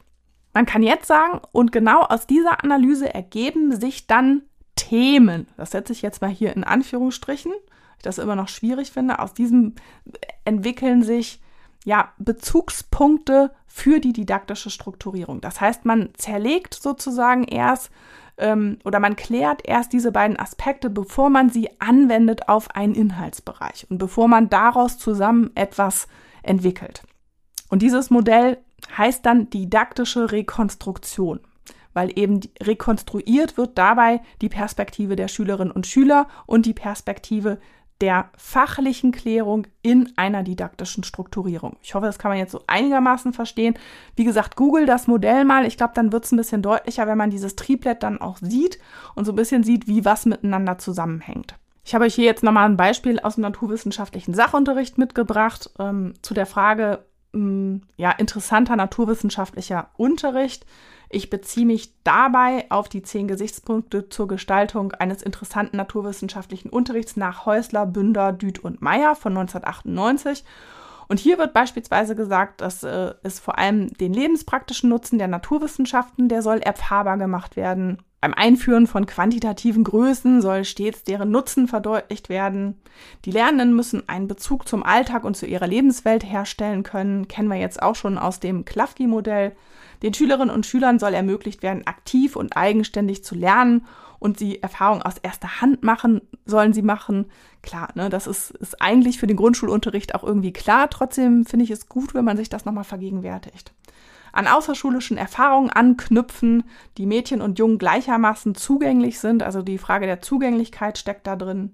Man 0.52 0.66
kann 0.66 0.82
jetzt 0.82 1.06
sagen, 1.06 1.40
und 1.52 1.72
genau 1.72 2.02
aus 2.02 2.26
dieser 2.26 2.62
Analyse 2.62 3.12
ergeben 3.12 3.78
sich 3.78 4.06
dann 4.06 4.42
Themen. 4.76 5.48
Das 5.56 5.72
setze 5.72 5.92
ich 5.92 6.02
jetzt 6.02 6.20
mal 6.20 6.30
hier 6.30 6.54
in 6.54 6.64
Anführungsstrichen, 6.64 7.52
ich 7.96 8.02
das 8.02 8.18
immer 8.18 8.36
noch 8.36 8.48
schwierig 8.48 8.92
finde. 8.92 9.18
Aus 9.18 9.34
diesem 9.34 9.74
entwickeln 10.44 11.02
sich 11.02 11.40
ja 11.84 12.12
Bezugspunkte 12.18 13.52
für 13.66 14.00
die 14.00 14.12
didaktische 14.12 14.70
Strukturierung. 14.70 15.40
Das 15.40 15.60
heißt, 15.60 15.84
man 15.84 16.10
zerlegt 16.14 16.74
sozusagen 16.74 17.44
erst 17.44 17.90
ähm, 18.38 18.78
oder 18.84 19.00
man 19.00 19.16
klärt 19.16 19.62
erst 19.64 19.92
diese 19.92 20.12
beiden 20.12 20.38
Aspekte, 20.38 20.90
bevor 20.90 21.30
man 21.30 21.50
sie 21.50 21.68
anwendet 21.80 22.48
auf 22.48 22.74
einen 22.74 22.94
Inhaltsbereich 22.94 23.86
und 23.90 23.98
bevor 23.98 24.28
man 24.28 24.48
daraus 24.48 24.98
zusammen 24.98 25.50
etwas 25.54 26.08
entwickelt. 26.42 27.02
Und 27.68 27.82
dieses 27.82 28.10
Modell 28.10 28.58
heißt 28.96 29.24
dann 29.24 29.50
didaktische 29.50 30.32
Rekonstruktion, 30.32 31.40
weil 31.92 32.16
eben 32.18 32.40
rekonstruiert 32.60 33.56
wird 33.56 33.78
dabei 33.78 34.20
die 34.40 34.48
Perspektive 34.48 35.16
der 35.16 35.28
Schülerinnen 35.28 35.72
und 35.72 35.86
Schüler 35.86 36.28
und 36.46 36.66
die 36.66 36.74
Perspektive 36.74 37.58
der 38.04 38.28
fachlichen 38.36 39.12
Klärung 39.12 39.66
in 39.80 40.12
einer 40.16 40.42
didaktischen 40.42 41.04
Strukturierung. 41.04 41.78
Ich 41.80 41.94
hoffe, 41.94 42.04
das 42.04 42.18
kann 42.18 42.30
man 42.30 42.36
jetzt 42.36 42.52
so 42.52 42.60
einigermaßen 42.66 43.32
verstehen. 43.32 43.78
Wie 44.14 44.24
gesagt, 44.24 44.56
google 44.56 44.84
das 44.84 45.06
Modell 45.06 45.46
mal. 45.46 45.64
Ich 45.64 45.78
glaube, 45.78 45.94
dann 45.94 46.12
wird 46.12 46.26
es 46.26 46.32
ein 46.32 46.36
bisschen 46.36 46.60
deutlicher, 46.60 47.06
wenn 47.06 47.16
man 47.16 47.30
dieses 47.30 47.56
Triplet 47.56 48.02
dann 48.02 48.20
auch 48.20 48.36
sieht 48.42 48.78
und 49.14 49.24
so 49.24 49.32
ein 49.32 49.36
bisschen 49.36 49.64
sieht, 49.64 49.88
wie 49.88 50.04
was 50.04 50.26
miteinander 50.26 50.76
zusammenhängt. 50.76 51.54
Ich 51.82 51.94
habe 51.94 52.04
euch 52.04 52.14
hier 52.14 52.26
jetzt 52.26 52.42
nochmal 52.42 52.68
ein 52.68 52.76
Beispiel 52.76 53.20
aus 53.20 53.36
dem 53.36 53.42
naturwissenschaftlichen 53.42 54.34
Sachunterricht 54.34 54.98
mitgebracht 54.98 55.70
ähm, 55.78 56.12
zu 56.20 56.34
der 56.34 56.44
Frage, 56.44 57.06
ähm, 57.32 57.84
ja, 57.96 58.10
interessanter 58.10 58.76
naturwissenschaftlicher 58.76 59.88
Unterricht. 59.96 60.66
Ich 61.14 61.30
beziehe 61.30 61.64
mich 61.64 61.92
dabei 62.02 62.66
auf 62.70 62.88
die 62.88 63.02
zehn 63.02 63.28
Gesichtspunkte 63.28 64.08
zur 64.08 64.26
Gestaltung 64.26 64.90
eines 64.92 65.22
interessanten 65.22 65.76
naturwissenschaftlichen 65.76 66.70
Unterrichts 66.70 67.16
nach 67.16 67.46
Häusler, 67.46 67.86
Bünder, 67.86 68.32
Düth 68.32 68.58
und 68.58 68.82
Meyer 68.82 69.14
von 69.14 69.36
1998. 69.36 70.44
Und 71.06 71.20
hier 71.20 71.38
wird 71.38 71.52
beispielsweise 71.52 72.16
gesagt, 72.16 72.62
dass 72.62 72.82
äh, 72.82 73.14
es 73.22 73.38
vor 73.38 73.58
allem 73.58 73.92
den 73.92 74.12
lebenspraktischen 74.12 74.90
Nutzen 74.90 75.18
der 75.18 75.28
Naturwissenschaften, 75.28 76.28
der 76.28 76.42
soll 76.42 76.58
erfahrbar 76.58 77.16
gemacht 77.16 77.54
werden. 77.54 78.02
Beim 78.20 78.34
Einführen 78.34 78.88
von 78.88 79.06
quantitativen 79.06 79.84
Größen 79.84 80.42
soll 80.42 80.64
stets 80.64 81.04
deren 81.04 81.30
Nutzen 81.30 81.68
verdeutlicht 81.68 82.28
werden. 82.28 82.80
Die 83.24 83.30
Lernenden 83.30 83.76
müssen 83.76 84.08
einen 84.08 84.26
Bezug 84.26 84.66
zum 84.66 84.82
Alltag 84.82 85.22
und 85.22 85.36
zu 85.36 85.46
ihrer 85.46 85.68
Lebenswelt 85.68 86.24
herstellen 86.24 86.82
können. 86.82 87.28
Kennen 87.28 87.48
wir 87.48 87.58
jetzt 87.58 87.82
auch 87.82 87.94
schon 87.94 88.18
aus 88.18 88.40
dem 88.40 88.64
Klafki-Modell. 88.64 89.52
Den 90.04 90.14
Schülerinnen 90.14 90.54
und 90.54 90.66
Schülern 90.66 90.98
soll 90.98 91.14
ermöglicht 91.14 91.62
werden, 91.62 91.86
aktiv 91.86 92.36
und 92.36 92.56
eigenständig 92.56 93.24
zu 93.24 93.34
lernen 93.34 93.86
und 94.18 94.38
sie 94.38 94.62
Erfahrungen 94.62 95.02
aus 95.02 95.16
erster 95.16 95.62
Hand 95.62 95.82
machen, 95.82 96.20
sollen 96.44 96.72
sie 96.74 96.82
machen. 96.82 97.26
Klar, 97.62 97.88
ne, 97.94 98.10
das 98.10 98.26
ist, 98.26 98.50
ist 98.50 98.80
eigentlich 98.82 99.18
für 99.18 99.26
den 99.26 99.38
Grundschulunterricht 99.38 100.14
auch 100.14 100.22
irgendwie 100.22 100.52
klar. 100.52 100.90
Trotzdem 100.90 101.46
finde 101.46 101.64
ich 101.64 101.70
es 101.70 101.88
gut, 101.88 102.14
wenn 102.14 102.24
man 102.24 102.36
sich 102.36 102.50
das 102.50 102.66
nochmal 102.66 102.84
vergegenwärtigt 102.84 103.72
an 104.34 104.48
außerschulischen 104.48 105.16
Erfahrungen 105.16 105.70
anknüpfen, 105.70 106.64
die 106.98 107.06
Mädchen 107.06 107.40
und 107.40 107.58
Jungen 107.58 107.78
gleichermaßen 107.78 108.56
zugänglich 108.56 109.20
sind. 109.20 109.44
Also 109.44 109.62
die 109.62 109.78
Frage 109.78 110.06
der 110.06 110.20
Zugänglichkeit 110.20 110.98
steckt 110.98 111.26
da 111.26 111.36
drin. 111.36 111.72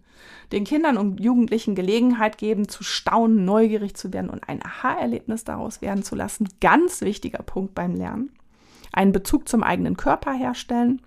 Den 0.53 0.65
Kindern 0.65 0.99
und 0.99 1.21
Jugendlichen 1.21 1.75
Gelegenheit 1.75 2.37
geben, 2.37 2.69
zu 2.69 2.85
staunen, 2.85 3.47
neugierig 3.47 3.97
zu 3.97 4.13
werden 4.13 4.29
und 4.29 4.47
ein 4.47 4.63
Aha-Erlebnis 4.63 5.45
daraus 5.45 5.81
werden 5.81 6.03
zu 6.03 6.15
lassen. 6.15 6.49
Ganz 6.61 7.01
wichtiger 7.01 7.43
Punkt 7.43 7.75
beim 7.75 7.95
Lernen. 7.95 8.31
Einen 8.93 9.13
Bezug 9.13 9.49
zum 9.49 9.63
eigenen 9.63 9.97
Körper 9.97 10.35
herstellen. 10.35 11.01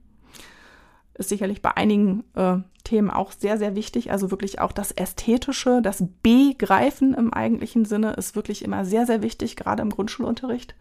Ist 1.13 1.29
sicherlich 1.29 1.61
bei 1.61 1.77
einigen 1.77 2.23
äh, 2.33 2.57
Themen 2.83 3.11
auch 3.11 3.31
sehr, 3.31 3.59
sehr 3.59 3.75
wichtig. 3.75 4.11
Also 4.11 4.31
wirklich 4.31 4.59
auch 4.59 4.71
das 4.71 4.91
Ästhetische, 4.91 5.83
das 5.83 6.03
Begreifen 6.23 7.13
im 7.13 7.31
eigentlichen 7.31 7.85
Sinne 7.85 8.13
ist 8.13 8.35
wirklich 8.35 8.65
immer 8.65 8.85
sehr, 8.85 9.05
sehr 9.05 9.21
wichtig, 9.21 9.55
gerade 9.55 9.83
im 9.83 9.91
Grundschulunterricht 9.91 10.73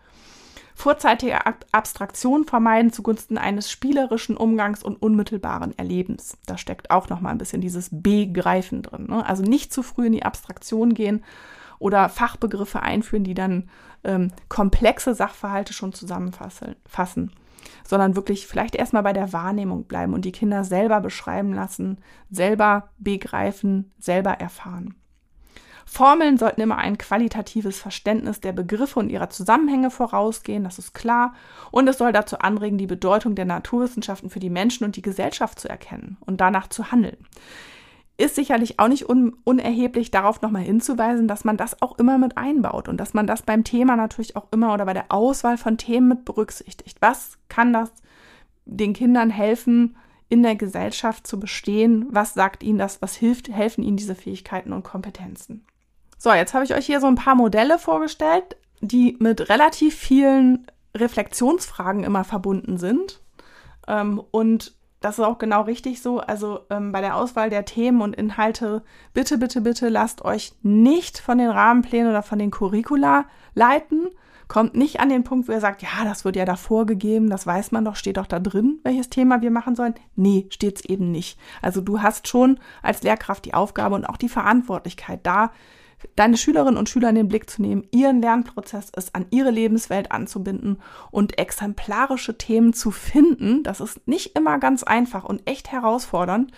vorzeitige 0.75 1.39
Abstraktion 1.73 2.45
vermeiden 2.45 2.93
zugunsten 2.93 3.39
eines 3.39 3.71
spielerischen 3.71 4.37
Umgangs 4.37 4.83
und 4.83 5.01
unmittelbaren 5.01 5.77
Erlebens. 5.79 6.37
Da 6.47 6.59
steckt 6.59 6.91
auch 6.91 7.09
noch 7.09 7.21
mal 7.21 7.31
ein 7.31 7.39
bisschen 7.39 7.61
dieses 7.61 7.89
Begreifen 7.91 8.83
drin. 8.83 9.07
Ne? 9.09 9.25
Also 9.25 9.43
nicht 9.43 9.73
zu 9.73 9.83
früh 9.83 10.07
in 10.07 10.13
die 10.13 10.25
Abstraktion 10.25 10.95
gehen 10.95 11.23
oder 11.79 12.09
Fachbegriffe 12.09 12.81
einführen, 12.83 13.25
die 13.25 13.35
dann 13.35 13.69
ähm, 14.05 14.33
komplexe 14.49 15.15
Sachverhalte 15.15 15.73
schon 15.73 15.93
zusammenfassen, 15.93 17.33
sondern 17.85 18.17
wirklich 18.17 18.47
vielleicht 18.47 18.75
erstmal 18.75 19.03
bei 19.03 19.13
der 19.13 19.33
Wahrnehmung 19.33 19.85
bleiben 19.85 20.15
und 20.15 20.25
die 20.25 20.33
Kinder 20.33 20.65
selber 20.65 21.01
beschreiben 21.01 21.53
lassen, 21.53 21.99
selber 22.31 22.91
begreifen, 22.99 23.93
selber 23.99 24.33
erfahren. 24.33 24.95
Formeln 25.93 26.39
sollten 26.39 26.63
immer 26.63 26.79
ein 26.79 26.97
qualitatives 26.97 27.79
Verständnis 27.79 28.41
der 28.41 28.53
Begriffe 28.53 28.99
und 28.99 29.11
ihrer 29.11 29.29
Zusammenhänge 29.29 29.91
vorausgehen, 29.91 30.65
das 30.65 30.79
ist 30.79 30.95
klar. 30.95 31.35
Und 31.71 31.87
es 31.87 31.99
soll 31.99 32.13
dazu 32.13 32.39
anregen, 32.39 32.79
die 32.79 32.87
Bedeutung 32.87 33.35
der 33.35 33.45
Naturwissenschaften 33.45 34.31
für 34.31 34.41
die 34.41 34.49
Menschen 34.49 34.85
und 34.85 34.97
die 34.97 35.03
Gesellschaft 35.03 35.61
zu 35.61 35.69
erkennen 35.69 36.17
und 36.21 36.41
danach 36.41 36.69
zu 36.69 36.93
handeln. 36.93 37.19
Ist 38.17 38.37
sicherlich 38.37 38.79
auch 38.79 38.89
nicht 38.89 39.07
un 39.07 39.37
unerheblich, 39.45 40.11
darauf 40.11 40.41
nochmal 40.41 40.63
hinzuweisen, 40.63 41.29
dass 41.29 41.45
man 41.45 41.59
das 41.59 41.83
auch 41.83 41.99
immer 41.99 42.17
mit 42.17 42.39
einbaut 42.39 42.89
und 42.89 42.97
dass 42.97 43.13
man 43.13 43.27
das 43.27 43.43
beim 43.43 43.63
Thema 43.63 43.95
natürlich 43.95 44.35
auch 44.35 44.47
immer 44.51 44.73
oder 44.73 44.87
bei 44.87 44.95
der 44.95 45.11
Auswahl 45.11 45.59
von 45.59 45.77
Themen 45.77 46.09
mit 46.09 46.25
berücksichtigt. 46.25 46.97
Was 47.01 47.37
kann 47.51 47.75
das 47.75 47.93
den 48.65 48.95
Kindern 48.95 49.29
helfen, 49.29 49.97
in 50.31 50.43
der 50.43 50.57
Gesellschaft 50.57 51.27
zu 51.27 51.39
bestehen? 51.39 52.07
Was 52.09 52.33
sagt 52.33 52.63
ihnen 52.63 52.79
das? 52.79 53.03
Was 53.03 53.15
hilft, 53.15 53.51
helfen 53.51 53.85
ihnen 53.85 53.99
diese 53.99 54.15
Fähigkeiten 54.15 54.73
und 54.73 54.85
Kompetenzen? 54.85 55.67
So, 56.23 56.33
jetzt 56.33 56.55
habe 56.55 56.65
ich 56.65 56.73
euch 56.73 56.87
hier 56.87 57.01
so 57.01 57.09
ein 57.09 57.17
paar 57.17 57.35
Modelle 57.35 57.81
vorgestellt, 57.81 58.57
die 58.81 59.17
mit 59.19 59.49
relativ 59.49 59.97
vielen 59.97 60.69
Reflexionsfragen 60.97 62.05
immer 62.05 62.23
verbunden 62.23 62.79
sind. 62.79 63.21
Ähm, 63.89 64.23
und 64.31 64.73
das 65.01 65.19
ist 65.19 65.25
auch 65.25 65.39
genau 65.39 65.63
richtig 65.63 66.01
so. 66.01 66.21
Also 66.21 66.61
ähm, 66.71 66.93
bei 66.93 67.01
der 67.01 67.17
Auswahl 67.17 67.51
der 67.51 67.65
Themen 67.65 68.01
und 68.01 68.15
Inhalte, 68.15 68.85
bitte, 69.13 69.37
bitte, 69.37 69.63
bitte 69.63 69.89
lasst 69.89 70.25
euch 70.25 70.53
nicht 70.63 71.19
von 71.19 71.39
den 71.39 71.51
Rahmenplänen 71.51 72.11
oder 72.11 72.23
von 72.23 72.39
den 72.39 72.53
Curricula 72.53 73.25
leiten. 73.57 74.09
Kommt 74.47 74.77
nicht 74.77 75.01
an 75.01 75.09
den 75.09 75.25
Punkt, 75.25 75.49
wo 75.49 75.53
ihr 75.53 75.59
sagt, 75.59 75.83
ja, 75.83 76.05
das 76.05 76.25
wird 76.25 76.37
ja 76.37 76.45
da 76.45 76.55
vorgegeben, 76.55 77.31
das 77.31 77.49
weiß 77.49 77.73
man 77.73 77.85
doch, 77.85 77.97
steht 77.97 78.19
doch 78.19 78.29
da 78.29 78.39
drin, 78.39 78.79
welches 78.85 79.11
Thema 79.11 79.43
wir 79.43 79.51
machen 79.51 79.75
sollen. 79.75 79.95
Nee, 80.15 80.47
steht's 80.51 80.85
eben 80.85 81.11
nicht. 81.11 81.37
Also 81.63 81.81
du 81.81 82.01
hast 82.01 82.29
schon 82.29 82.61
als 82.81 83.03
Lehrkraft 83.03 83.45
die 83.45 83.55
Aufgabe 83.55 83.97
und 83.97 84.05
auch 84.05 84.19
die 84.19 84.29
Verantwortlichkeit 84.29 85.19
da, 85.25 85.51
deine 86.17 86.37
Schülerinnen 86.37 86.77
und 86.77 86.89
Schüler 86.89 87.11
in 87.11 87.15
den 87.15 87.29
Blick 87.29 87.49
zu 87.49 87.63
nehmen, 87.63 87.87
ihren 87.91 88.21
Lernprozess 88.21 88.91
ist 88.97 89.15
an 89.15 89.27
ihre 89.31 89.51
Lebenswelt 89.51 90.13
anzubinden 90.13 90.81
und 91.11 91.39
exemplarische 91.39 92.37
Themen 92.39 92.73
zu 92.73 92.91
finden. 92.91 93.63
Das 93.63 93.81
ist 93.81 94.07
nicht 94.07 94.37
immer 94.37 94.59
ganz 94.59 94.83
einfach 94.83 95.25
und 95.25 95.43
echt 95.49 95.73
herausfordernd, 95.73 96.53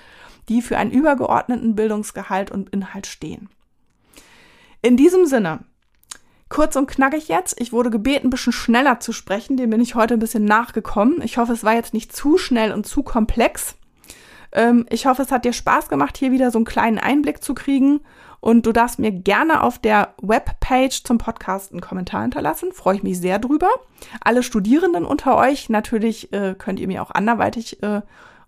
die 0.48 0.62
für 0.62 0.76
einen 0.76 0.90
übergeordneten 0.90 1.74
Bildungsgehalt 1.74 2.50
und 2.50 2.70
Inhalt 2.70 3.06
stehen. 3.06 3.48
In 4.82 4.96
diesem 4.96 5.26
Sinne, 5.26 5.60
kurz 6.48 6.76
und 6.76 6.86
knackig 6.86 7.28
jetzt. 7.28 7.60
Ich 7.60 7.72
wurde 7.72 7.90
gebeten, 7.90 8.26
ein 8.28 8.30
bisschen 8.30 8.52
schneller 8.52 9.00
zu 9.00 9.12
sprechen. 9.12 9.56
Dem 9.56 9.70
bin 9.70 9.80
ich 9.80 9.94
heute 9.94 10.14
ein 10.14 10.20
bisschen 10.20 10.44
nachgekommen. 10.44 11.22
Ich 11.22 11.38
hoffe, 11.38 11.52
es 11.52 11.64
war 11.64 11.74
jetzt 11.74 11.94
nicht 11.94 12.14
zu 12.14 12.38
schnell 12.38 12.72
und 12.72 12.86
zu 12.86 13.02
komplex. 13.02 13.76
Ähm, 14.52 14.86
ich 14.88 15.06
hoffe, 15.06 15.22
es 15.22 15.32
hat 15.32 15.44
dir 15.44 15.52
Spaß 15.52 15.88
gemacht, 15.88 16.16
hier 16.16 16.30
wieder 16.30 16.50
so 16.50 16.58
einen 16.58 16.64
kleinen 16.64 16.98
Einblick 16.98 17.42
zu 17.42 17.54
kriegen. 17.54 18.00
Und 18.44 18.66
du 18.66 18.72
darfst 18.72 18.98
mir 18.98 19.10
gerne 19.10 19.62
auf 19.62 19.78
der 19.78 20.12
Webpage 20.20 21.02
zum 21.04 21.16
Podcast 21.16 21.72
einen 21.72 21.80
Kommentar 21.80 22.20
hinterlassen. 22.20 22.72
Freue 22.72 22.96
ich 22.96 23.02
mich 23.02 23.18
sehr 23.18 23.38
drüber. 23.38 23.70
Alle 24.20 24.42
Studierenden 24.42 25.06
unter 25.06 25.38
euch, 25.38 25.70
natürlich 25.70 26.30
äh, 26.34 26.54
könnt 26.54 26.78
ihr 26.78 26.86
mir 26.86 27.02
auch 27.02 27.10
anderweitig 27.10 27.82
äh, 27.82 28.02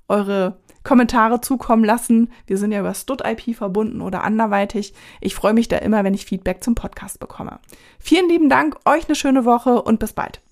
eure 0.06 0.59
Kommentare 0.85 1.40
zukommen 1.40 1.82
lassen. 1.82 2.30
Wir 2.46 2.59
sind 2.59 2.72
ja 2.72 2.80
über 2.80 2.92
StudIP 2.92 3.56
verbunden 3.56 4.02
oder 4.02 4.22
anderweitig. 4.22 4.92
Ich 5.22 5.35
freue 5.35 5.54
mich 5.54 5.68
da 5.68 5.78
immer, 5.78 6.04
wenn 6.04 6.12
ich 6.12 6.26
Feedback 6.26 6.62
zum 6.62 6.74
Podcast 6.74 7.18
bekomme. 7.18 7.59
Vielen 7.98 8.28
lieben 8.28 8.50
Dank, 8.50 8.76
euch 8.85 9.06
eine 9.06 9.14
schöne 9.14 9.46
Woche 9.46 9.80
und 9.80 9.98
bis 9.98 10.12
bald. 10.12 10.42